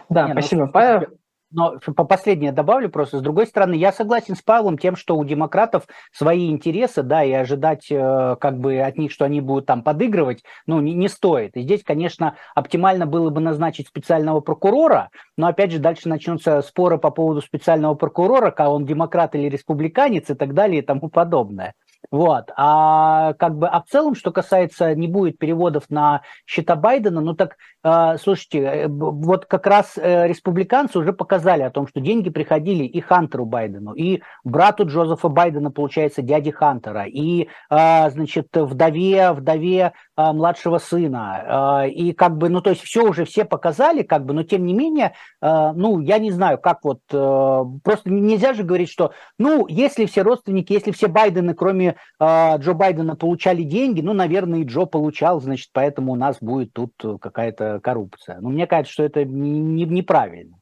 [0.09, 1.07] Да, Не, ну, спасибо, ну, Павел.
[1.53, 3.19] Но по последнее добавлю просто.
[3.19, 7.31] С другой стороны, я согласен с Павлом тем, что у демократов свои интересы, да, и
[7.31, 11.55] ожидать э, как бы от них, что они будут там подыгрывать, ну, не, не стоит.
[11.55, 16.97] И здесь, конечно, оптимально было бы назначить специального прокурора, но опять же дальше начнутся споры
[16.97, 21.75] по поводу специального прокурора, как он демократ или республиканец и так далее и тому подобное.
[22.11, 22.51] Вот.
[22.57, 27.33] А как бы, а в целом, что касается, не будет переводов на счета Байдена, ну
[27.33, 32.85] так, слушайте, э, вот как раз э, республиканцы уже показали о том, что деньги приходили
[32.85, 39.91] и Хантеру Байдену, и брату Джозефа Байдена, получается, дяди Хантера, и, э, значит, вдове, вдове
[40.15, 41.85] э, младшего сына.
[41.89, 44.73] И как бы, ну то есть все уже все показали, как бы, но тем не
[44.73, 50.05] менее, ну я не знаю, как вот, э, просто нельзя же говорить, что, ну, если
[50.05, 55.41] все родственники, если все Байдены, кроме Джо Байдена получали деньги, ну, наверное, и Джо получал,
[55.41, 58.39] значит, поэтому у нас будет тут какая-то коррупция.
[58.41, 60.57] Но мне кажется, что это не, не, неправильно.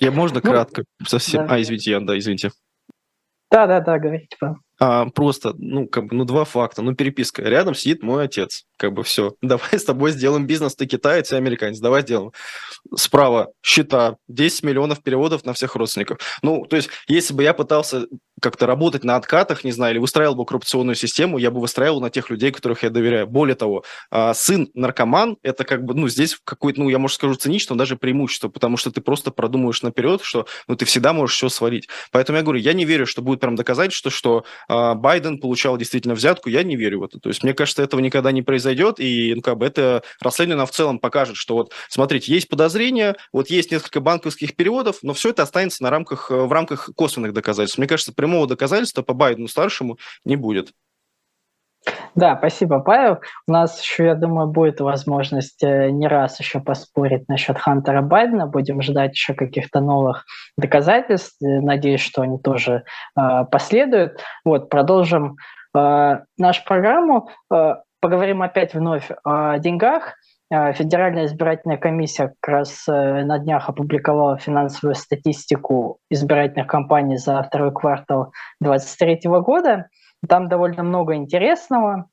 [0.00, 1.46] Я можно ну, кратко совсем...
[1.46, 1.54] Да.
[1.54, 2.50] А, извините, Ян, да, извините.
[3.50, 4.64] Да-да-да, говорите, пожалуйста.
[4.80, 6.82] А, просто, ну, как бы, ну, два факта.
[6.82, 7.42] Ну, переписка.
[7.42, 8.64] Рядом сидит мой отец.
[8.76, 9.34] Как бы все.
[9.42, 10.74] Давай с тобой сделаем бизнес.
[10.74, 11.78] Ты китаец, я американец.
[11.78, 12.32] Давай сделаем.
[12.96, 14.16] Справа счета.
[14.28, 16.18] 10 миллионов переводов на всех родственников.
[16.42, 18.06] Ну, то есть, если бы я пытался
[18.40, 22.10] как-то работать на откатах, не знаю, или выстраивал бы коррупционную систему, я бы выстраивал на
[22.10, 23.26] тех людей, которых я доверяю.
[23.26, 27.34] Более того, а, сын наркоман, это как бы, ну, здесь какой-то, ну, я, может, скажу
[27.34, 31.36] цинично, но даже преимущество, потому что ты просто продумываешь наперед, что, ну, ты всегда можешь
[31.36, 31.88] все свалить.
[32.10, 35.76] Поэтому я говорю, я не верю, что будет прям доказать, что, что а, Байден получал
[35.76, 37.20] действительно взятку, я не верю в это.
[37.20, 40.70] То есть, мне кажется, этого никогда не произойдет, и, ну, как бы, это расследование в
[40.70, 45.42] целом покажет, что вот, смотрите, есть подозрения, вот есть несколько банковских переводов, но все это
[45.42, 47.78] останется на рамках, в рамках косвенных доказательств.
[47.78, 50.72] Мне кажется, прямого доказательства по Байдену-старшему не будет.
[52.14, 53.18] Да, спасибо, Павел.
[53.46, 58.46] У нас еще, я думаю, будет возможность э, не раз еще поспорить насчет Хантера Байдена.
[58.46, 60.24] Будем ждать еще каких-то новых
[60.56, 61.42] доказательств.
[61.42, 62.84] Э, надеюсь, что они тоже
[63.18, 64.22] э, последуют.
[64.46, 65.36] Вот, продолжим
[65.76, 67.28] э, нашу программу.
[67.52, 70.14] Э, поговорим опять вновь о деньгах.
[70.50, 77.42] Э, Федеральная избирательная комиссия как раз э, на днях опубликовала финансовую статистику избирательных кампаний за
[77.42, 79.88] второй квартал 2023 года.
[80.28, 82.08] Там довольно много интересного.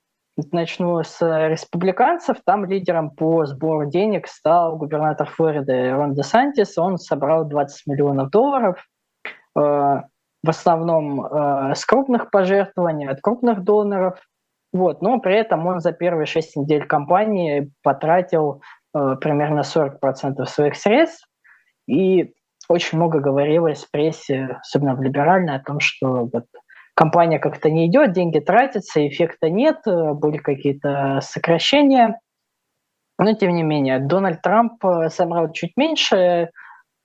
[0.51, 2.37] Начну с республиканцев.
[2.45, 6.77] Там лидером по сбору денег стал губернатор Флориды Рон де Сантис.
[6.77, 8.85] Он собрал 20 миллионов долларов.
[9.57, 10.01] Э,
[10.43, 11.23] в основном
[11.75, 14.19] с крупных пожертвований, от крупных доноров–
[14.73, 18.61] вот, но при этом он за первые 6 недель кампании потратил
[18.95, 21.27] э, примерно 40% своих средств.
[21.87, 22.33] И
[22.69, 26.45] очень много говорилось в прессе, особенно в либеральной, о том, что вот,
[26.93, 32.19] компания как-то не идет, деньги тратятся, эффекта нет, э, были какие-то сокращения.
[33.19, 36.49] Но тем не менее, Дональд Трамп э, собрал чуть меньше,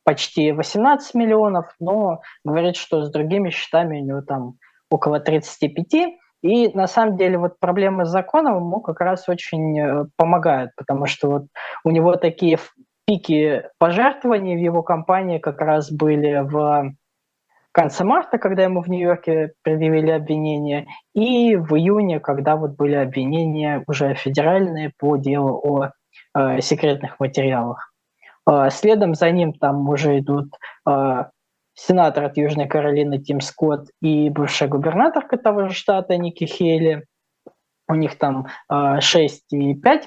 [0.04, 4.54] почти 18 миллионов, но говорит, что с другими счетами у него там
[4.88, 6.16] около 35.
[6.42, 11.06] И на самом деле вот проблемы с законом ему как раз очень э, помогают, потому
[11.06, 11.42] что вот
[11.84, 12.58] у него такие
[13.06, 16.92] пики пожертвований в его компании как раз были в
[17.76, 23.84] конце марта, когда ему в Нью-Йорке предъявили обвинения, и в июне, когда вот были обвинения
[23.86, 25.90] уже федеральные по делу о
[26.34, 27.92] э, секретных материалах.
[28.48, 30.54] Э, следом за ним там уже идут
[30.88, 31.24] э,
[31.78, 37.04] сенатор от Южной Каролины Тим Скотт и бывшая губернаторка того же штата Ники Хейли.
[37.88, 39.30] У них там 6,5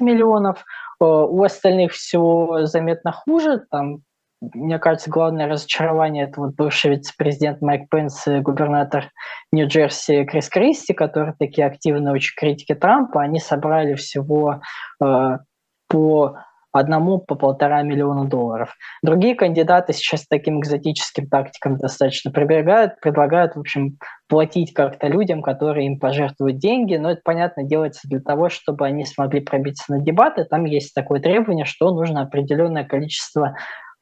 [0.02, 0.66] миллионов.
[1.00, 3.64] У остальных все заметно хуже.
[3.72, 4.00] Там,
[4.42, 9.12] мне кажется, главное разочарование это вот бывший вице-президент Майк Пенс и губернатор
[9.54, 13.22] Нью-Джерси Крис Кристи, которые такие активные очень критики Трампа.
[13.22, 14.60] Они собрали всего
[14.98, 16.36] по
[16.72, 18.76] одному по полтора миллиона долларов.
[19.02, 25.88] Другие кандидаты сейчас таким экзотическим тактикам достаточно прибегают, предлагают, в общем, платить как-то людям, которые
[25.88, 30.46] им пожертвуют деньги, но это, понятно, делается для того, чтобы они смогли пробиться на дебаты.
[30.46, 33.56] Там есть такое требование, что нужно определенное количество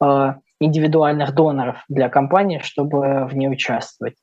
[0.03, 4.15] э, индивидуальных доноров для компании, чтобы в ней участвовать.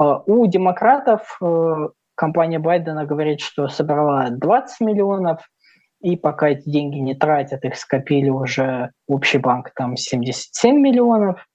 [0.00, 5.40] Э, у демократов э, компания Байдена говорит, что собрала 20 миллионов,
[6.00, 11.46] и пока эти деньги не тратят, их скопили уже общий банк там 77 миллионов.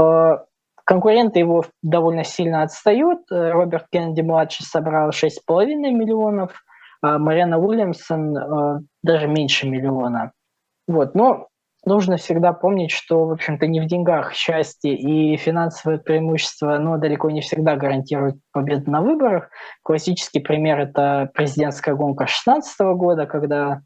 [0.00, 0.38] Э,
[0.84, 3.20] конкуренты его довольно сильно отстают.
[3.30, 6.62] Роберт Кеннеди-младший собрал 6,5 миллионов,
[7.02, 10.32] а Марина Уильямсон э, даже меньше миллиона.
[10.86, 11.14] Вот.
[11.14, 11.48] Но
[11.88, 17.30] нужно всегда помнить, что, в общем-то, не в деньгах счастье и финансовое преимущество, но далеко
[17.30, 19.50] не всегда гарантируют победу на выборах.
[19.82, 23.80] Классический пример– это президентская гонка 2016 года, когда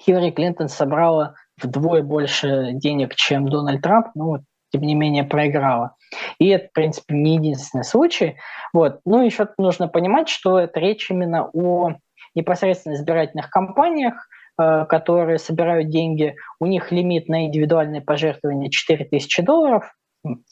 [0.00, 4.38] Хиллари Клинтон собрала вдвое больше денег, чем Дональд Трамп, но
[4.70, 5.96] тем не менее проиграла.
[6.38, 8.36] И это, в принципе, не единственный случай.
[8.72, 9.00] Вот.
[9.04, 11.94] Ну, еще нужно понимать, что это речь именно о
[12.34, 14.27] непосредственно избирательных кампаниях,
[14.58, 19.92] которые собирают деньги, у них лимит на индивидуальные пожертвования 4000 долларов,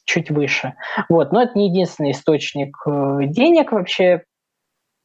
[0.05, 0.75] чуть выше.
[1.09, 1.33] Вот.
[1.33, 4.23] Но это не единственный источник э, денег вообще.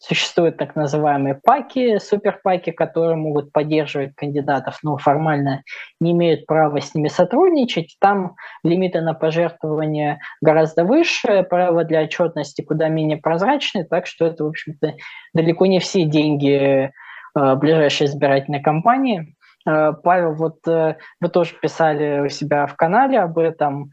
[0.03, 5.61] Существуют так называемые паки, суперпаки, которые могут поддерживать кандидатов, но формально
[5.99, 7.97] не имеют права с ними сотрудничать.
[7.99, 8.33] Там
[8.63, 14.47] лимиты на пожертвования гораздо выше, правила для отчетности куда менее прозрачные, так что это, в
[14.47, 14.95] общем-то,
[15.35, 16.91] далеко не все деньги Э,
[17.35, 19.35] ближайшей избирательной кампании.
[19.67, 23.91] Э, Павел, вот э, вы тоже писали у себя в канале об этом.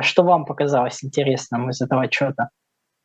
[0.00, 2.48] Что вам показалось интересным из этого отчета?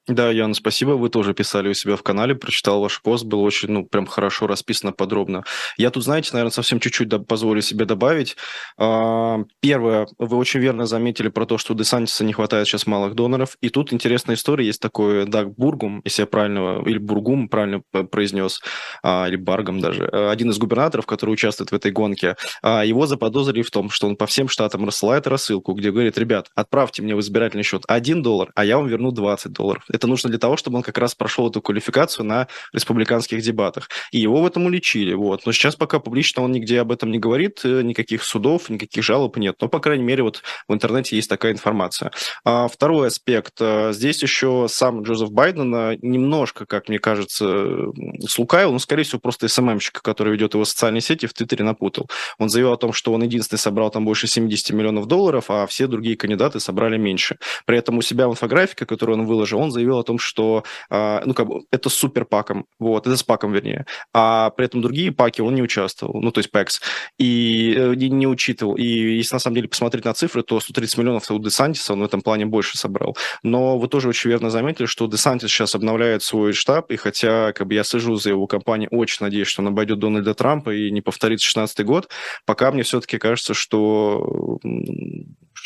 [0.08, 0.91] Да, Ян, спасибо.
[0.91, 4.48] Вы тоже писали у себя в канале, прочитал ваш пост, был очень, ну, прям хорошо
[4.48, 5.43] расписано, подробно.
[5.76, 8.38] Я тут, знаете, наверное, совсем чуть-чуть позволю себе добавить.
[8.78, 13.15] А, первое, вы очень верно заметили про то, что у Десантиса не хватает сейчас малых
[13.15, 13.58] доноров.
[13.60, 14.65] И тут интересная история.
[14.65, 18.62] Есть такой Даг Бургум, если я правильно, или Бургум правильно произнес,
[19.04, 22.38] а, или Баргом даже, один из губернаторов, который участвует в этой гонке.
[22.62, 26.48] А, его заподозрили в том, что он по всем штатам рассылает рассылку, где говорит, ребят,
[26.56, 30.30] отправьте мне в избирательный счет 1 доллар, а я вам верну 20 долларов это нужно
[30.30, 33.90] для того, чтобы он как раз прошел эту квалификацию на республиканских дебатах.
[34.12, 35.14] И его в этом уличили.
[35.14, 35.46] Вот.
[35.46, 39.38] Но сейчас пока публично он нигде об этом не говорит, э, никаких судов, никаких жалоб
[39.38, 39.58] нет.
[39.60, 42.12] Но, по крайней мере, вот в интернете есть такая информация.
[42.46, 43.56] А второй аспект.
[43.60, 47.92] Э, здесь еще сам Джозеф Байден э, немножко, как мне кажется,
[48.28, 52.10] слукавил, но, скорее всего, просто СММщик, который ведет его социальные сети, в Твиттере напутал.
[52.38, 55.88] Он заявил о том, что он единственный собрал там больше 70 миллионов долларов, а все
[55.88, 57.38] другие кандидаты собрали меньше.
[57.66, 60.63] При этом у себя в инфографике, которую он выложил, он заявил, заявил о том, что
[60.89, 64.82] э, ну, как бы это с суперпаком, вот, это с паком, вернее, а при этом
[64.82, 66.82] другие паки он не участвовал, ну, то есть пэкс,
[67.17, 68.76] и э, не, не учитывал.
[68.76, 72.06] И если на самом деле посмотреть на цифры, то 130 миллионов у Десантиса он в
[72.06, 73.15] этом плане больше собрал.
[73.43, 77.67] Но вы тоже очень верно заметили, что Десантис сейчас обновляет свой штаб, и хотя как
[77.67, 81.02] бы я сижу за его компанией, очень надеюсь, что он обойдет Дональда Трампа и не
[81.02, 82.10] повторит 16 год,
[82.45, 84.60] пока мне все-таки кажется, что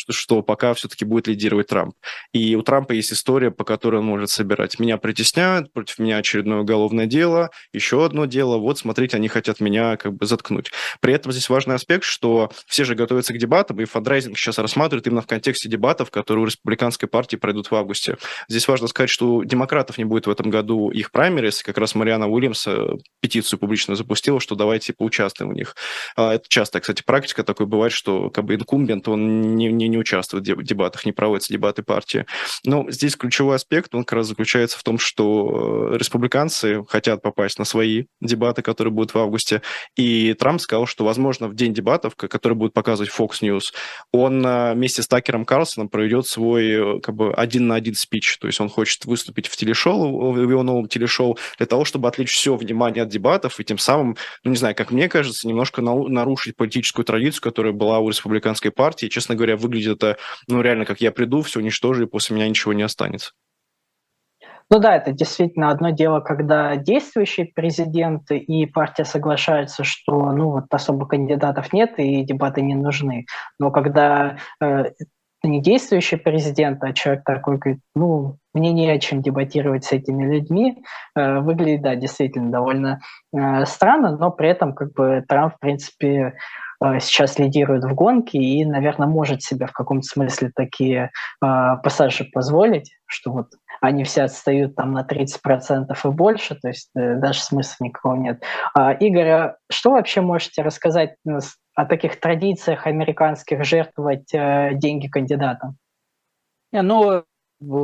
[0.02, 1.94] что, что пока все-таки будет лидировать Трамп.
[2.34, 4.80] И у Трампа есть история, по которой он может собирать.
[4.80, 8.58] Меня притесняют, против меня очередное уголовное дело, еще одно дело.
[8.58, 10.72] Вот, смотрите, они хотят меня как бы заткнуть.
[11.00, 15.08] При этом здесь важный аспект, что все же готовятся к дебатам, и фандрайзинг сейчас рассматривают
[15.08, 18.18] именно в контексте дебатов, которые у республиканской партии пройдут в августе.
[18.48, 21.62] Здесь важно сказать, что демократов не будет в этом году их праймерис.
[21.64, 25.76] Как раз Мариана Уильямс э, петицию публично запустила, что давайте поучаствуем в них.
[26.16, 29.98] А, это часто, кстати, практика такой бывает, что как бы инкумбент, он не, не, не
[29.98, 32.26] участвуют в дебатах, не проводятся дебаты партии.
[32.66, 37.60] Но здесь ключевой аспект, он как раз заключается в том, что э, республиканцы хотят попасть
[37.60, 39.62] на свои дебаты, которые будут в августе,
[39.96, 43.74] и Трамп сказал, что, возможно, в день дебатов, который будет показывать Fox News,
[44.12, 48.48] он э, вместе с Такером Карлсоном проведет свой как бы один на один спич, то
[48.48, 52.56] есть он хочет выступить в телешоу, в его новом телешоу, для того, чтобы отвлечь все
[52.56, 57.06] внимание от дебатов и тем самым, ну не знаю, как мне кажется, немножко нарушить политическую
[57.06, 59.08] традицию, которая была у республиканской партии.
[59.08, 60.18] честно говоря, выглядит это,
[60.48, 63.32] ну реально, как я приду, все уничтожу, и после меня ничего не останется.
[64.72, 70.66] Ну да, это действительно одно дело, когда действующий президент и партия соглашаются, что ну вот
[70.72, 73.26] особо кандидатов нет и дебаты не нужны.
[73.60, 74.92] Но когда э,
[75.44, 80.24] не действующий президент, а человек такой говорит, ну, мне не о чем дебатировать с этими
[80.24, 80.84] людьми,
[81.16, 83.02] э, выглядит, да, действительно довольно
[83.34, 86.36] э, странно, но при этом как бы Трамп, в принципе,
[87.00, 91.12] сейчас лидирует в гонке и, наверное, может себе в каком-то смысле такие
[91.44, 91.48] э,
[91.84, 93.48] пассажи позволить, что вот
[93.82, 98.44] они все отстают там на 30% и больше, то есть э, даже смысла никакого нет.
[98.74, 101.16] А, Игорь, а что вообще можете рассказать
[101.76, 105.78] о таких традициях американских жертвовать э, деньги кандидатам?
[106.72, 107.24] Не, ну,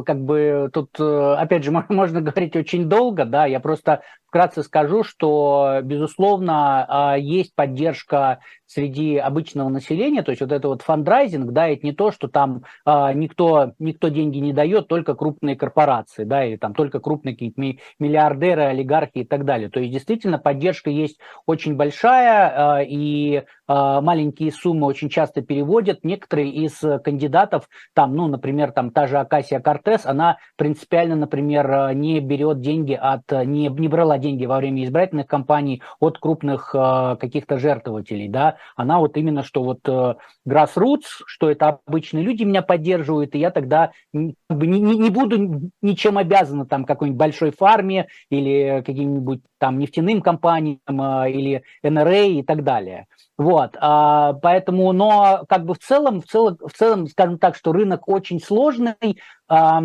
[0.06, 4.02] как бы тут, э, опять же, можно говорить очень долго, да, я просто
[4.38, 10.82] вкратце скажу, что, безусловно, а, есть поддержка среди обычного населения, то есть вот это вот
[10.82, 15.56] фандрайзинг, да, это не то, что там а, никто, никто деньги не дает, только крупные
[15.56, 17.62] корпорации, да, или там только крупные какие-то
[17.98, 19.70] миллиардеры, олигархи и так далее.
[19.70, 21.18] То есть действительно поддержка есть
[21.48, 26.06] очень большая, а, и маленькие суммы очень часто переводят.
[26.06, 32.22] Некоторые из кандидатов, там, ну, например, там та же Акасия Кортес, она принципиально, например, не
[32.22, 37.58] берет деньги от, не, не брала деньги во время избирательных кампаний от крупных э, каких-то
[37.58, 40.16] жертвователей, да, она вот именно, что вот э,
[40.48, 46.18] grassroots, что это обычные люди меня поддерживают, и я тогда не, не, не буду ничем
[46.18, 52.64] обязана там какой-нибудь большой фарме или каким-нибудь там нефтяным компаниям э, или НРА и так
[52.64, 53.08] далее.
[53.38, 57.72] Вот, а, поэтому, но как бы в целом, в целом, в целом, скажем так, что
[57.72, 59.84] рынок очень сложный, а,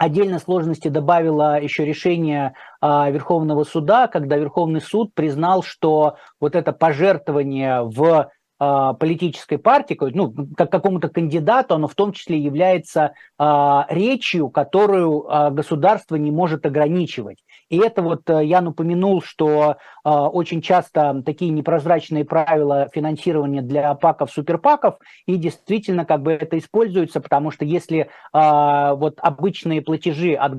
[0.00, 6.72] Отдельно сложности добавило еще решение а, Верховного суда, когда Верховный суд признал, что вот это
[6.72, 13.84] пожертвование в а, политической партии, ну, как какому-то кандидату, оно в том числе является а,
[13.90, 17.44] речью, которую а, государство не может ограничивать.
[17.70, 24.30] И это вот э, я упомянул, что очень часто такие непрозрачные правила финансирования для паков,
[24.30, 24.96] суперпаков,
[25.26, 30.54] и действительно как бы это используется, потому что если вот обычные платежи от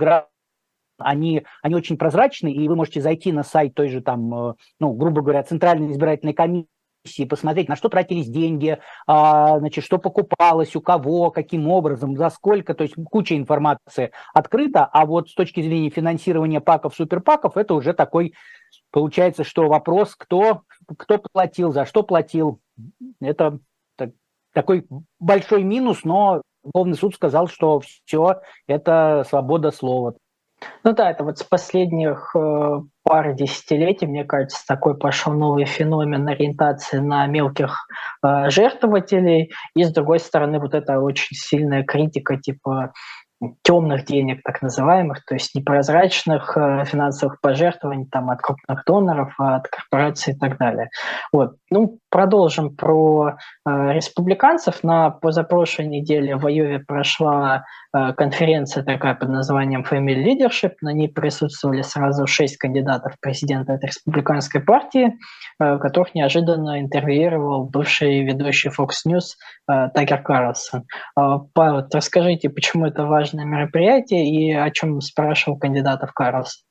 [1.03, 4.93] они, они очень прозрачны, и вы можете зайти на сайт той же там, э, ну,
[4.93, 6.67] грубо говоря, Центральной избирательной комиссии,
[7.29, 12.73] посмотреть, на что тратились деньги, а, значит, что покупалось, у кого, каким образом, за сколько,
[12.73, 17.93] то есть куча информации открыта, а вот с точки зрения финансирования паков, суперпаков, это уже
[17.93, 18.33] такой,
[18.91, 20.61] получается, что вопрос, кто,
[20.97, 22.59] кто платил, за что платил,
[23.19, 23.59] это
[23.95, 24.11] так,
[24.53, 24.85] такой
[25.19, 30.15] большой минус, но Верховный суд сказал, что все, это свобода слова.
[30.83, 36.27] Ну да, это вот с последних э, пары десятилетий, мне кажется, такой пошел новый феномен
[36.27, 37.87] ориентации на мелких
[38.23, 39.51] э, жертвователей.
[39.75, 42.93] И с другой стороны, вот эта очень сильная критика типа
[43.63, 49.67] темных денег, так называемых, то есть непрозрачных э, финансовых пожертвований там, от крупных доноров, от
[49.67, 50.89] корпораций и так далее.
[51.31, 51.55] Вот.
[51.69, 54.83] Ну, продолжим про э, республиканцев.
[54.83, 57.63] На позапрошлой неделе в Айове прошла
[57.95, 60.73] э, конференция такая под названием Family Leadership.
[60.81, 65.13] На ней присутствовали сразу шесть кандидатов в президента этой республиканской партии,
[65.59, 69.35] э, которых неожиданно интервьюировал бывший ведущий Fox News
[69.71, 70.83] э, Такер Карлсон.
[71.17, 76.61] Э, Павел, расскажите, почему это важное мероприятие и о чем спрашивал кандидатов Карлсон?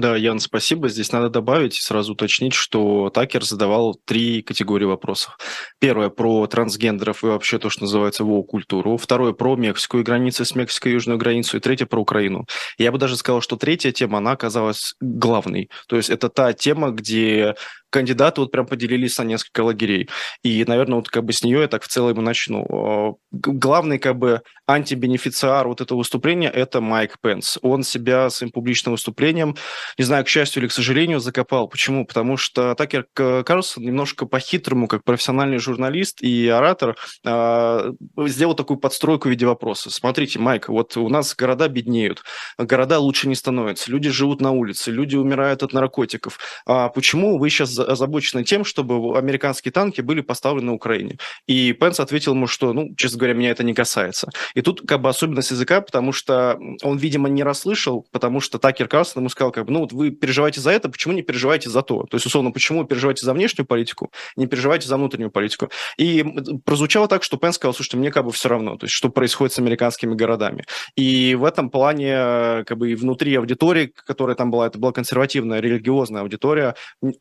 [0.00, 0.88] Да, Ян, спасибо.
[0.88, 5.36] Здесь надо добавить и сразу уточнить, что Такер задавал три категории вопросов.
[5.80, 8.96] Первое про трансгендеров и вообще то, что называется воу-культуру.
[8.96, 11.58] Второе про Мексику и границы с Мексикой, южную границу.
[11.58, 12.46] И третье про Украину.
[12.78, 15.68] Я бы даже сказал, что третья тема, она оказалась главной.
[15.88, 17.54] То есть это та тема, где
[17.92, 20.08] кандидаты вот прям поделились на несколько лагерей.
[20.42, 22.66] И, наверное, вот как бы с нее я так в целом и начну.
[22.68, 27.58] А, главный как бы антибенефициар вот этого выступления– это Майк Пенс.
[27.60, 29.56] Он себя своим публичным выступлением
[29.98, 31.68] не знаю, к счастью или к сожалению, закопал.
[31.68, 32.06] Почему?
[32.06, 37.92] Потому что Такер Карлсон немножко по-хитрому, как профессиональный журналист и оратор, э,
[38.26, 39.90] сделал такую подстройку в виде вопроса.
[39.90, 42.22] Смотрите, Майк, вот у нас города беднеют,
[42.58, 46.38] города лучше не становятся, люди живут на улице, люди умирают от наркотиков.
[46.66, 51.18] А почему вы сейчас озабочены тем, чтобы американские танки были поставлены на Украине?
[51.46, 54.30] И Пенс ответил ему, что, ну, честно говоря, меня это не касается.
[54.54, 58.88] И тут как бы особенность языка, потому что он, видимо, не расслышал, потому что Такер
[58.88, 61.82] Карлсон ему сказал, как бы, ну, вот вы переживаете за это, почему не переживаете за
[61.82, 62.04] то?
[62.04, 65.70] То есть, условно, почему вы переживаете за внешнюю политику, не переживаете за внутреннюю политику?
[65.98, 66.24] И
[66.64, 69.52] прозвучало так, что Пенс сказал, слушайте, мне как бы все равно, то есть, что происходит
[69.52, 70.64] с американскими городами.
[70.96, 75.60] И в этом плане, как бы, и внутри аудитории, которая там была, это была консервативная,
[75.60, 76.74] религиозная аудитория,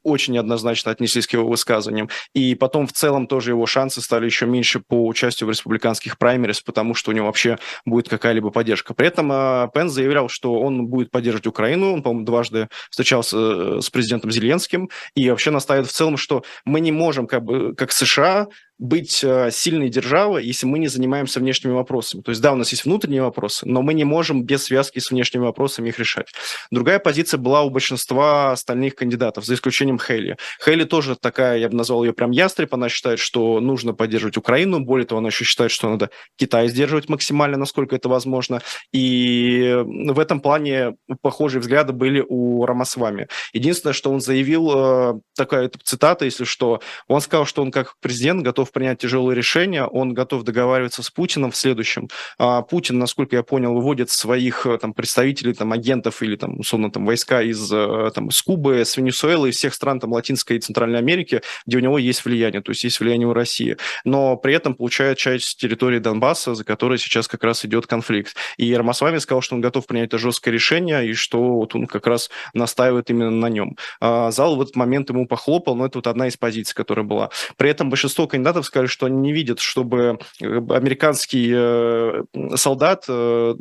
[0.04, 2.10] очень неоднозначно отнеслись к его высказываниям.
[2.34, 6.62] И потом в целом тоже его шансы стали еще меньше по участию в республиканских праймерис,
[6.62, 8.94] потому что у него вообще будет какая-либо поддержка.
[8.94, 13.82] При этом э, Пенс заявлял, что он будет поддерживать Украину, он, по-моему, дважды встречался э,
[13.82, 17.92] с президентом Зеленским, и вообще настаивает в целом, что мы не можем, как бы, как
[17.92, 18.48] США,
[18.82, 22.24] быть э, сильной державой, если мы не занимаемся внешними вопросами.
[22.24, 25.12] То есть, да, у нас есть внутренние вопросы, но мы не можем без связки с
[25.12, 26.34] внешними вопросами их решать.
[26.72, 30.36] Другая позиция была у большинства остальных кандидатов, за исключением Хейли.
[30.66, 34.80] Хейли тоже такая, я бы назвал ее прям ястреб, она считает, что нужно поддерживать Украину,
[34.80, 38.64] более того, она еще считает, что надо Китай сдерживать максимально, насколько это возможно.
[38.92, 43.28] И в этом плане похожие взгляды были у Рамасвами.
[43.54, 48.42] Единственное, что он заявил, э, такая цитата, если что, он сказал, что он как президент
[48.42, 52.10] готов принять тяжелые решения, он готов договариваться с Путиным в следующем.
[52.38, 56.92] А Путин, насколько я понял, выводит своих э, там, представителей, там, агентов или, там, условно,
[56.92, 60.60] там, войска из, э, там, с Кубы, с Венесуэлы, из всех стран там, Латинской и
[60.60, 63.78] Центральной Америки, где у него есть влияние, то есть есть влияние у России.
[64.06, 68.36] Но при этом получает часть территории Донбасса, за которой сейчас как раз идет конфликт.
[68.58, 72.08] И Рамасвами сказал, что он готов принять это жесткое решение, и что вот он как
[72.08, 73.78] раз настаивает именно на нем.
[74.00, 77.30] А зал в этот момент ему похлопал, но это вот одна из позиций, которая была.
[77.56, 82.24] При этом большинство кандидатов Штатов сказали, что они не видят, чтобы э, американский э,
[82.56, 83.56] солдат э,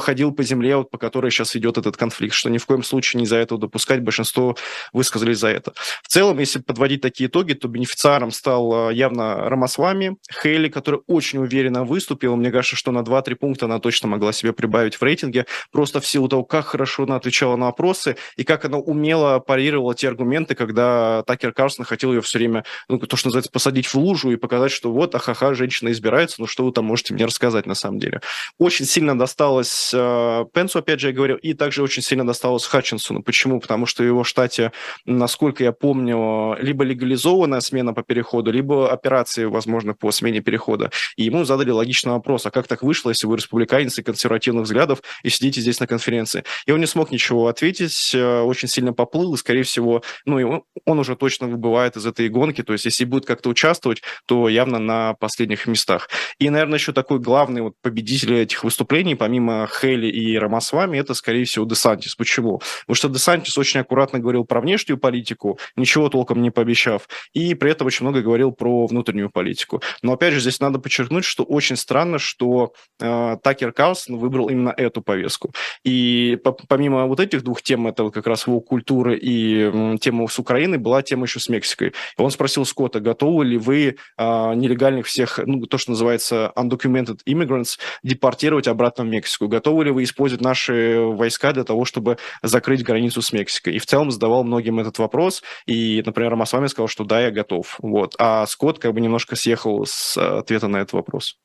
[0.00, 3.20] ходил по земле, вот, по которой сейчас идет этот конфликт, что ни в коем случае
[3.20, 4.00] не за этого допускать.
[4.00, 4.56] Большинство
[4.92, 5.72] высказались за это.
[6.02, 11.84] В целом, если подводить такие итоги, то бенефициаром стал явно Рамасвами, Хейли, который очень уверенно
[11.84, 12.36] выступил.
[12.36, 16.06] Мне кажется, что на 2-3 пункта она точно могла себе прибавить в рейтинге, просто в
[16.06, 20.54] силу того, как хорошо она отвечала на вопросы и как она умело парировала те аргументы,
[20.54, 24.39] когда Такер Карсон хотел ее все время, ну, то, что называется, посадить в лужу и
[24.40, 27.98] показать, что вот, ахаха, женщина избирается, ну что вы там можете мне рассказать на самом
[27.98, 28.20] деле.
[28.58, 33.22] Очень сильно досталось э, Пенсу, опять же, я говорил, и также очень сильно досталось Хатчинсону.
[33.22, 33.60] Почему?
[33.60, 34.72] Потому что в его штате,
[35.04, 40.90] насколько я помню, либо легализованная смена по переходу, либо операции, возможно, по смене перехода.
[41.16, 45.02] И ему задали логичный вопрос, а как так вышло, если вы республиканец и консервативных взглядов
[45.22, 46.44] и сидите здесь на конференции?
[46.66, 50.44] И он не смог ничего ответить, э, очень сильно поплыл, и, скорее всего, ну, и
[50.44, 54.48] он, он уже точно выбывает из этой гонки, то есть если будет как-то участвовать, то
[54.48, 56.08] явно на последних местах.
[56.38, 61.44] И, наверное, еще такой главный вот победитель этих выступлений, помимо Хейли и Рамасвами, это, скорее
[61.44, 62.14] всего, Десантис.
[62.14, 62.60] Почему?
[62.80, 67.70] Потому что Десантис очень аккуратно говорил про внешнюю политику, ничего толком не пообещав, и при
[67.70, 69.82] этом очень много говорил про внутреннюю политику.
[70.02, 74.74] Но, опять же, здесь надо подчеркнуть, что очень странно, что э, Такер Карлсон выбрал именно
[74.76, 75.52] эту повестку.
[75.84, 80.28] И по помимо вот этих двух тем, это вот как раз его культуры и тема
[80.28, 81.88] с Украиной, была тема еще с Мексикой.
[81.88, 87.20] И он спросил Скотта, готовы ли вы а, нелегальных всех, ну, то, что называется undocumented
[87.26, 89.48] immigrants, депортировать обратно в Мексику.
[89.48, 93.76] Готовы ли вы использовать наши войска для того, чтобы закрыть границу с Мексикой?
[93.76, 95.42] И в целом задавал многим этот вопрос.
[95.64, 97.76] И, например, Масвами сказал, что да, я готов.
[97.78, 98.14] Вот.
[98.18, 101.38] А Скотт как бы немножко съехал с ответа на этот вопрос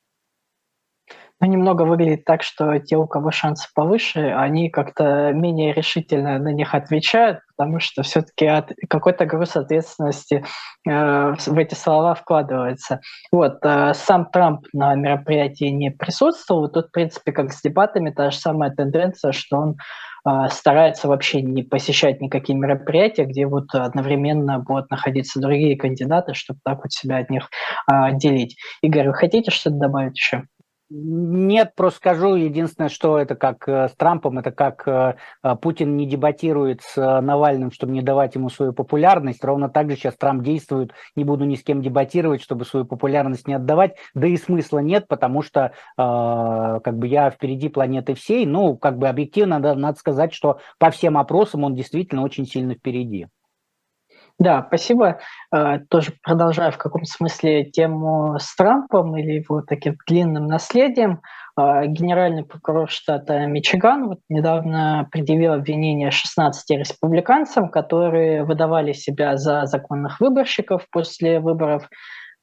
[1.40, 6.52] ну, немного выглядит так, что те, у кого шансы повыше, они как-то менее решительно на
[6.52, 10.44] них отвечают, потому что все-таки от, какой-то груз ответственности
[10.88, 13.00] э, в эти слова вкладывается.
[13.32, 18.30] Вот, э, сам Трамп на мероприятии не присутствовал, тут, в принципе, как с дебатами, та
[18.30, 19.76] же самая тенденция, что он
[20.28, 26.60] э, старается вообще не посещать никакие мероприятия, где вот одновременно будут находиться другие кандидаты, чтобы
[26.64, 27.48] так вот себя от них
[27.90, 28.56] э, отделить.
[28.82, 30.44] Игорь, вы хотите что-то добавить еще?
[30.88, 35.96] Нет, просто скажу, единственное, что это как э, с Трампом, это как э, э, Путин
[35.96, 39.42] не дебатирует с Навальным, чтобы не давать ему свою популярность.
[39.42, 43.48] Ровно так же сейчас Трамп действует, не буду ни с кем дебатировать, чтобы свою популярность
[43.48, 43.96] не отдавать.
[44.14, 48.46] Да и смысла нет, потому что как бы я впереди планеты всей.
[48.46, 52.74] Ну, как бы объективно надо, надо сказать, что по всем опросам он действительно очень сильно
[52.74, 53.26] впереди.
[54.38, 55.18] Да, спасибо.
[55.50, 61.22] Э, тоже продолжаю в каком смысле тему с Трампом или его таким длинным наследием.
[61.58, 69.64] А, генеральный прокурор штата Мичиган вот недавно предъявил обвинение 16 республиканцам, которые выдавали себя за
[69.64, 71.88] законных выборщиков после выборов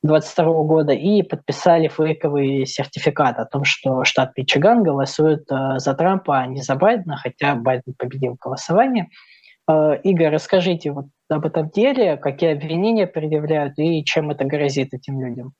[0.01, 6.39] 2022 года и подписали фейковый сертификат о том, что штат Мичиган голосует э, за Трампа,
[6.39, 9.09] а не за Байдена, хотя Байден победил в голосовании.
[9.69, 15.21] Э, Игорь, расскажите вот об этом деле, какие обвинения предъявляют и чем это грозит этим
[15.21, 15.53] людям?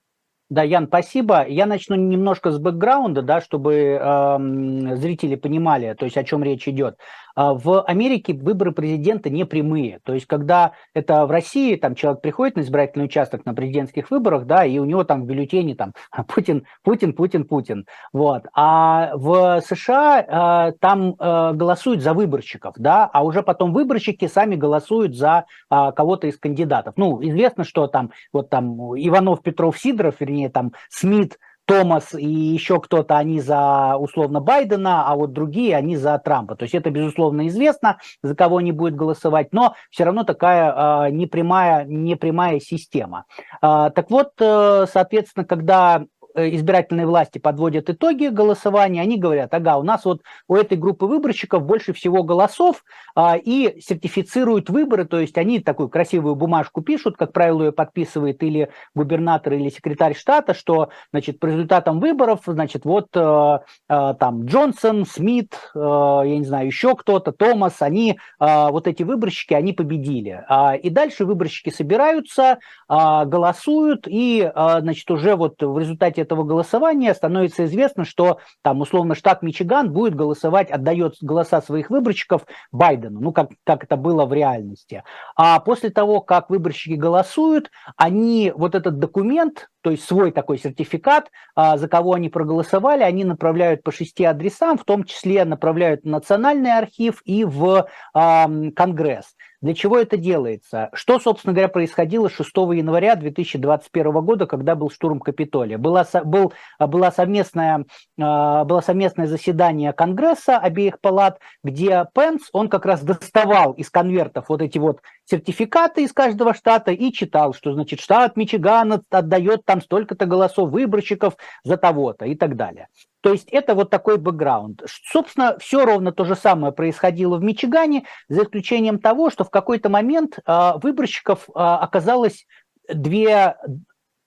[0.50, 1.48] Да, Ян, спасибо.
[1.48, 6.68] Я начну немножко с бэкграунда, да, чтобы э, зрители понимали, то есть о чем речь
[6.68, 6.98] идет.
[7.36, 10.00] А, в Америке выборы президента не прямые.
[10.04, 14.46] То есть, когда это в России, там человек приходит на избирательный участок на президентских выборах,
[14.46, 15.94] да, и у него там в бюллетене там
[16.28, 17.86] Путин, Путин, Путин, Путин.
[18.12, 18.46] Вот.
[18.54, 24.56] А в США э, там э, голосуют за выборщиков, да, а уже потом выборщики сами
[24.56, 26.94] голосуют за э, кого-то из кандидатов.
[26.98, 32.80] Ну, известно, что там вот там Иванов, Петров, Сидоров, вернее, там Смит, Томас и еще
[32.80, 36.56] кто-то, они за условно Байдена, а вот другие, они за Трампа.
[36.56, 41.12] То есть это, безусловно, известно, за кого они будут голосовать, но все равно такая э,
[41.12, 43.26] непрямая, непрямая система.
[43.62, 46.06] Э, так вот, э, соответственно, когда
[46.36, 51.64] избирательной власти подводят итоги голосования, они говорят, ага, у нас вот у этой группы выборщиков
[51.64, 52.84] больше всего голосов,
[53.16, 58.42] а, и сертифицируют выборы, то есть они такую красивую бумажку пишут, как правило, ее подписывает
[58.44, 63.60] или губернатор, или секретарь штата, что, значит, по результатам выборов, значит, вот э,
[63.90, 69.04] э, там Джонсон, Смит, э, я не знаю, еще кто-то, Томас, они, э, вот эти
[69.04, 70.44] выборщики, они победили.
[70.48, 77.14] А, и дальше выборщики собираются, а, голосуют, и, значит, уже вот в результате этого голосования
[77.14, 83.32] становится известно, что там условно штат Мичиган будет голосовать, отдает голоса своих выборщиков Байдену, ну
[83.32, 85.04] как, как это было в реальности.
[85.36, 91.30] А после того, как выборщики голосуют, они вот этот документ, то есть свой такой сертификат,
[91.56, 96.08] а, за кого они проголосовали, они направляют по шести адресам, в том числе направляют в
[96.08, 99.36] Национальный архив и в Конгресс.
[99.64, 100.90] Для чего это делается?
[100.92, 105.78] Что, собственно говоря, происходило 6 января 2021 года, когда был штурм Капитолия?
[105.78, 107.86] Была, был, была совместное,
[108.20, 114.50] а, было совместное заседание Конгресса обеих палат, где Пенс, он как раз доставал из конвертов
[114.50, 119.82] вот эти вот сертификаты из каждого штата и читал, что, значит, штат Мичиган отдает там
[119.82, 122.90] столько-то голосов выборщиков за того-то и так далее.
[123.24, 124.84] То есть это вот такой бэкграунд.
[124.86, 129.88] Собственно, все ровно то же самое происходило в Мичигане, за исключением того, что в какой-то
[129.88, 132.46] момент э, выборщиков э, оказалось
[132.94, 133.56] две,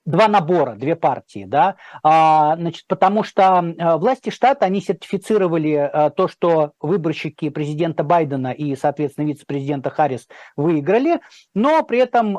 [0.03, 6.27] два набора, две партии, да, а, значит, потому что а, власти штата, они сертифицировали то,
[6.27, 11.19] что выборщики президента Байдена и, соответственно, вице-президента Харрис выиграли,
[11.53, 12.35] но при этом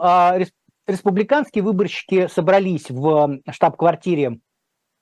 [0.89, 4.41] республиканские выборщики собрались в штаб-квартире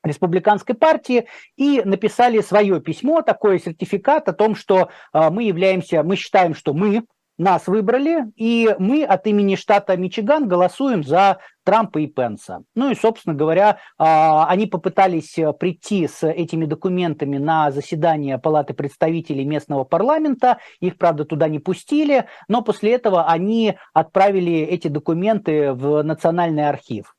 [0.06, 1.26] республиканской партии
[1.56, 6.72] и написали свое письмо, такой сертификат о том, что э, мы являемся, мы считаем, что
[6.72, 7.02] мы
[7.38, 12.62] нас выбрали, и мы от имени штата Мичиган голосуем за Трампа и Пенса.
[12.74, 19.44] Ну и, собственно говоря, а, они попытались прийти с этими документами на заседание Палаты представителей
[19.44, 26.02] местного парламента, их, правда, туда не пустили, но после этого они отправили эти документы в
[26.02, 27.15] Национальный архив.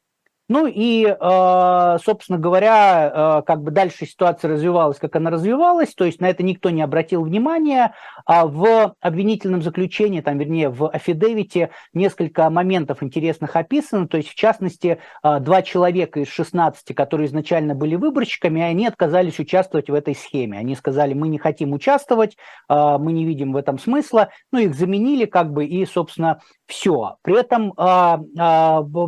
[0.49, 6.05] Ну и, э, собственно говоря, э, как бы дальше ситуация развивалась, как она развивалась, то
[6.05, 7.93] есть на это никто не обратил внимания.
[8.25, 14.35] А в обвинительном заключении, там, вернее, в афидевите несколько моментов интересных описано, то есть, в
[14.35, 20.15] частности, э, два человека из 16, которые изначально были выборщиками, они отказались участвовать в этой
[20.15, 20.59] схеме.
[20.59, 22.37] Они сказали, мы не хотим участвовать,
[22.69, 27.17] мы не видим в этом смысла, ну, их заменили как бы, и, собственно, все.
[27.23, 27.73] При этом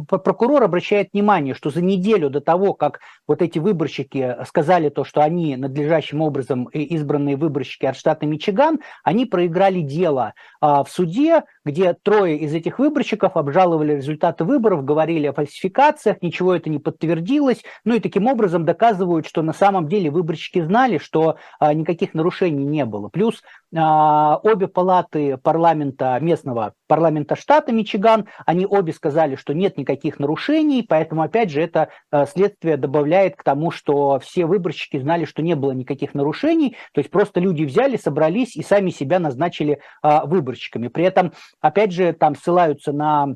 [0.08, 5.22] прокурор обращает внимание что за неделю до того, как вот эти выборщики сказали то, что
[5.22, 11.94] они надлежащим образом избранные выборщики от штата Мичиган, они проиграли дело а, в суде, где
[11.94, 17.96] трое из этих выборщиков обжаловали результаты выборов, говорили о фальсификациях, ничего это не подтвердилось, ну
[17.96, 22.86] и таким образом доказывают, что на самом деле выборщики знали, что а, никаких нарушений не
[22.86, 23.10] было.
[23.10, 30.18] Плюс а, обе палаты парламента местного, парламента штата Мичиган, они обе сказали, что нет никаких
[30.20, 35.44] нарушений, поэтому, опять же, это а, следствие добавляет к тому, что все выборщики знали, что
[35.44, 40.26] не было никаких нарушений, то есть просто люди взяли, собрались и сами себя назначили а,
[40.26, 40.88] выборщиками.
[40.88, 43.36] При этом, опять же, там ссылаются на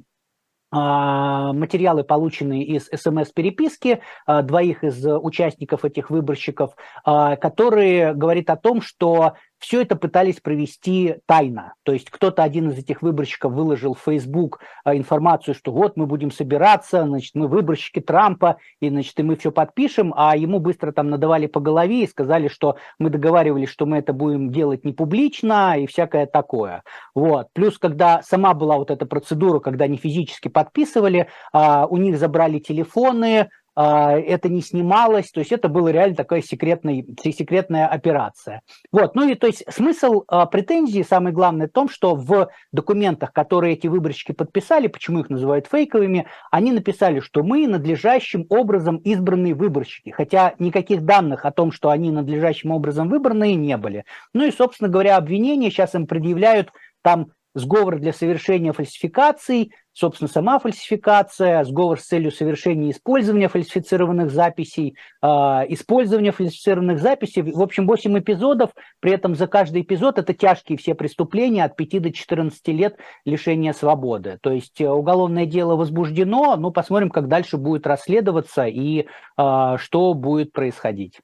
[0.75, 6.75] материалы, полученные из СМС-переписки двоих из участников этих выборщиков,
[7.05, 9.33] которые говорит о том, что
[9.63, 11.75] все это пытались провести тайно.
[11.83, 16.05] То есть кто-то, один из этих выборщиков, выложил в Facebook а, информацию, что вот мы
[16.05, 20.91] будем собираться, значит, мы выборщики Трампа, и, значит, и мы все подпишем, а ему быстро
[20.91, 24.91] там надавали по голове и сказали, что мы договаривались, что мы это будем делать не
[24.91, 26.83] публично и всякое такое.
[27.15, 27.47] Вот.
[27.53, 32.59] Плюс, когда сама была вот эта процедура, когда они физически подписывали, а, у них забрали
[32.59, 38.61] телефоны, это не снималось, то есть это была реально такая секретная, секретная операция.
[38.91, 43.33] Вот, ну и то есть смысл а, претензии, самое главное, в том, что в документах,
[43.33, 49.55] которые эти выборщики подписали, почему их называют фейковыми, они написали, что мы надлежащим образом избранные
[49.55, 54.05] выборщики, хотя никаких данных о том, что они надлежащим образом выбранные, не были.
[54.33, 56.71] Ну и, собственно говоря, обвинения сейчас им предъявляют
[57.01, 64.95] там сговор для совершения фальсификаций, собственно, сама фальсификация, сговор с целью совершения использования фальсифицированных записей,
[65.21, 67.43] э, использование фальсифицированных записей.
[67.43, 71.99] В общем, 8 эпизодов, при этом за каждый эпизод это тяжкие все преступления от 5
[71.99, 74.39] до 14 лет лишения свободы.
[74.41, 79.05] То есть э, уголовное дело возбуждено, но посмотрим, как дальше будет расследоваться и
[79.37, 81.19] э, что будет происходить.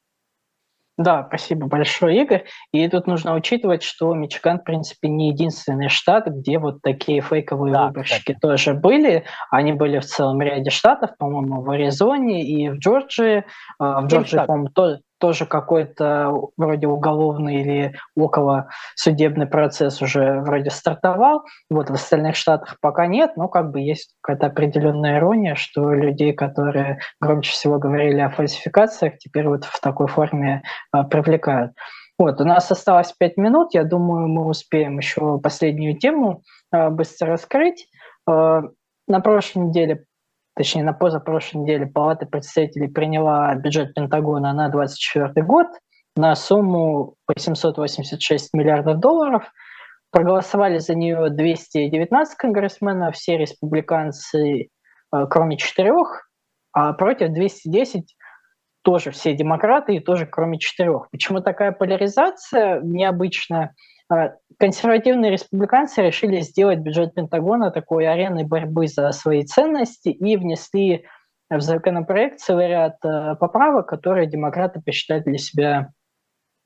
[1.00, 2.44] Да, спасибо большое, Игорь.
[2.74, 7.74] И тут нужно учитывать, что Мичиган, в принципе, не единственный штат, где вот такие фейковые
[7.74, 8.40] да, выборщики кстати.
[8.42, 9.24] тоже были.
[9.50, 13.46] Они были в целом ряде штатов, по-моему, в Аризоне и в Джорджии.
[13.80, 20.70] А, в Джорджии, по-моему, тоже тоже какой-то вроде уголовный или около судебный процесс уже вроде
[20.70, 21.44] стартовал.
[21.70, 26.34] Вот в остальных штатах пока нет, но как бы есть какая-то определенная ирония, что людей,
[26.34, 31.74] которые громче всего говорили о фальсификациях, теперь вот в такой форме а, привлекают.
[32.18, 37.30] Вот, у нас осталось пять минут, я думаю, мы успеем еще последнюю тему а, быстро
[37.30, 37.88] раскрыть.
[38.28, 38.64] А,
[39.08, 40.06] на прошлой неделе
[40.60, 45.68] точнее на позапрошлой неделе Палата представителей приняла бюджет Пентагона на 2024 год
[46.18, 49.50] на сумму 886 миллиардов долларов.
[50.12, 54.68] Проголосовали за нее 219 конгрессменов, все республиканцы, э,
[55.30, 56.30] кроме четырех,
[56.74, 58.18] а против 210
[58.90, 61.12] тоже все демократы и тоже кроме четырех.
[61.12, 63.76] Почему такая поляризация необычная?
[64.12, 71.06] А, консервативные республиканцы решили сделать бюджет Пентагона такой ареной борьбы за свои ценности и внесли
[71.52, 75.90] в законопроект целый ряд э, поправок, которые демократы посчитали для себя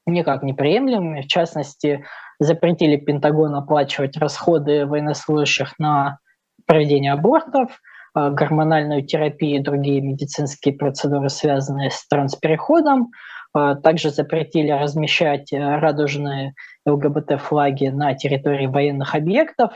[0.05, 1.24] никак неприемлемыми.
[1.24, 2.05] В частности,
[2.39, 6.19] запретили Пентагону оплачивать расходы военнослужащих на
[6.65, 7.82] проведение абортов,
[8.16, 13.11] гормональную терапию и другие медицинские процедуры, связанные с транспереходом,
[13.53, 16.55] а, также запретили размещать э, радужные
[16.88, 19.74] ЛГБТ-флаги на территории военных объектов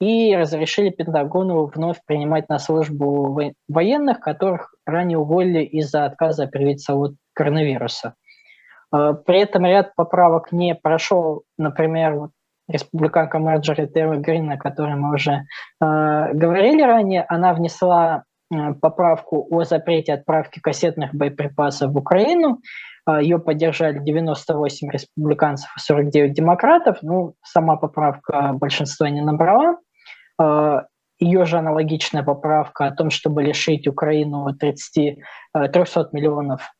[0.00, 7.14] и разрешили Пентагону вновь принимать на службу военных, которых ранее уволили из-за отказа привиться от
[7.34, 8.14] коронавируса.
[8.90, 12.28] При этом ряд поправок не прошел, например,
[12.68, 15.44] республиканка Марджори Терри Грин, о которой мы уже э,
[15.80, 22.60] говорили ранее, она внесла э, поправку о запрете отправки кассетных боеприпасов в Украину,
[23.06, 26.98] а, Ее поддержали 98 республиканцев и 49 демократов.
[27.02, 29.78] Ну, сама поправка большинства не набрала.
[30.38, 30.86] А,
[31.18, 35.18] Ее же аналогичная поправка о том, чтобы лишить Украину 30,
[35.72, 36.70] 300 а, миллионов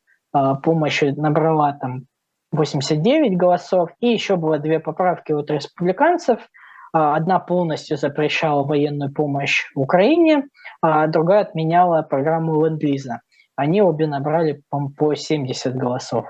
[0.61, 2.03] помощи, набрала там
[2.51, 3.89] 89 голосов.
[3.99, 6.39] И еще было две поправки от республиканцев.
[6.93, 10.47] Одна полностью запрещала военную помощь Украине,
[10.81, 13.19] а другая отменяла программу ленд-лиза
[13.57, 16.25] они обе набрали по 70 голосов.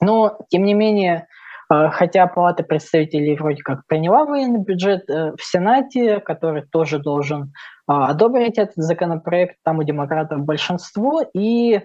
[0.00, 1.26] Но, тем не менее,
[1.72, 7.44] э, хотя Палата представителей вроде как приняла военный бюджет, э, в Сенате, который тоже должен
[7.44, 7.46] э,
[7.86, 11.80] одобрить этот законопроект, там у демократов большинство, и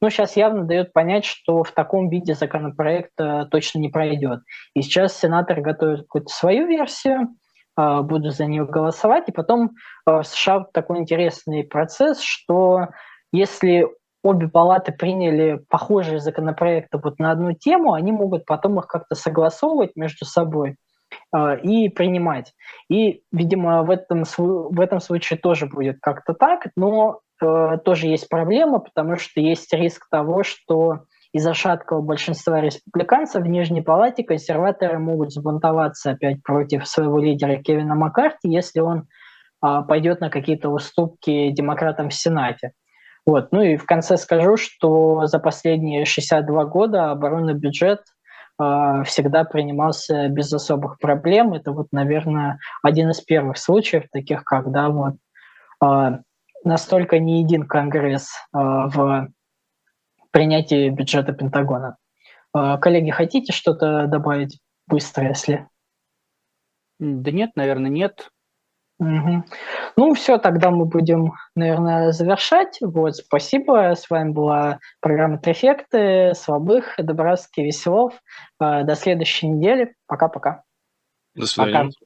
[0.00, 3.12] ну, сейчас явно дает понять, что в таком виде законопроект
[3.50, 4.40] точно не пройдет.
[4.74, 7.28] И сейчас сенаторы готовят какую-то свою версию,
[7.76, 9.72] буду за нее голосовать, и потом
[10.06, 12.88] в США такой интересный процесс, что
[13.32, 13.86] если
[14.26, 19.92] обе палаты приняли похожие законопроекты вот на одну тему, они могут потом их как-то согласовывать
[19.94, 20.76] между собой
[21.34, 22.52] э, и принимать.
[22.88, 28.28] И, видимо, в этом, в этом случае тоже будет как-то так, но э, тоже есть
[28.28, 31.00] проблема, потому что есть риск того, что
[31.32, 37.94] из-за шаткого большинства республиканцев в Нижней Палате консерваторы могут сбунтоваться опять против своего лидера Кевина
[37.94, 39.06] Маккарти, если он
[39.64, 42.72] э, пойдет на какие-то уступки демократам в Сенате.
[43.26, 43.50] Вот.
[43.50, 48.00] Ну и в конце скажу, что за последние 62 года оборонный бюджет
[48.58, 51.52] э, всегда принимался без особых проблем.
[51.52, 55.14] Это вот, наверное, один из первых случаев таких, когда вот
[55.84, 56.18] э,
[56.64, 59.28] настолько не един Конгресс э, в
[60.30, 61.96] принятии бюджета Пентагона.
[62.56, 64.60] Э, коллеги, хотите что-то добавить?
[64.86, 65.68] быстро, если...
[66.98, 68.30] Да нет, наверное, нет.
[68.98, 69.44] Угу.
[69.96, 72.78] Ну, все, тогда мы будем, наверное, завершать.
[72.80, 73.94] Вот, спасибо.
[73.94, 78.14] С вами была программа Трефекты, Слабых, Добровский, Веселов.
[78.58, 79.94] До следующей недели.
[80.06, 80.62] Пока-пока.
[81.34, 81.90] До свидания.
[81.90, 82.05] Пока.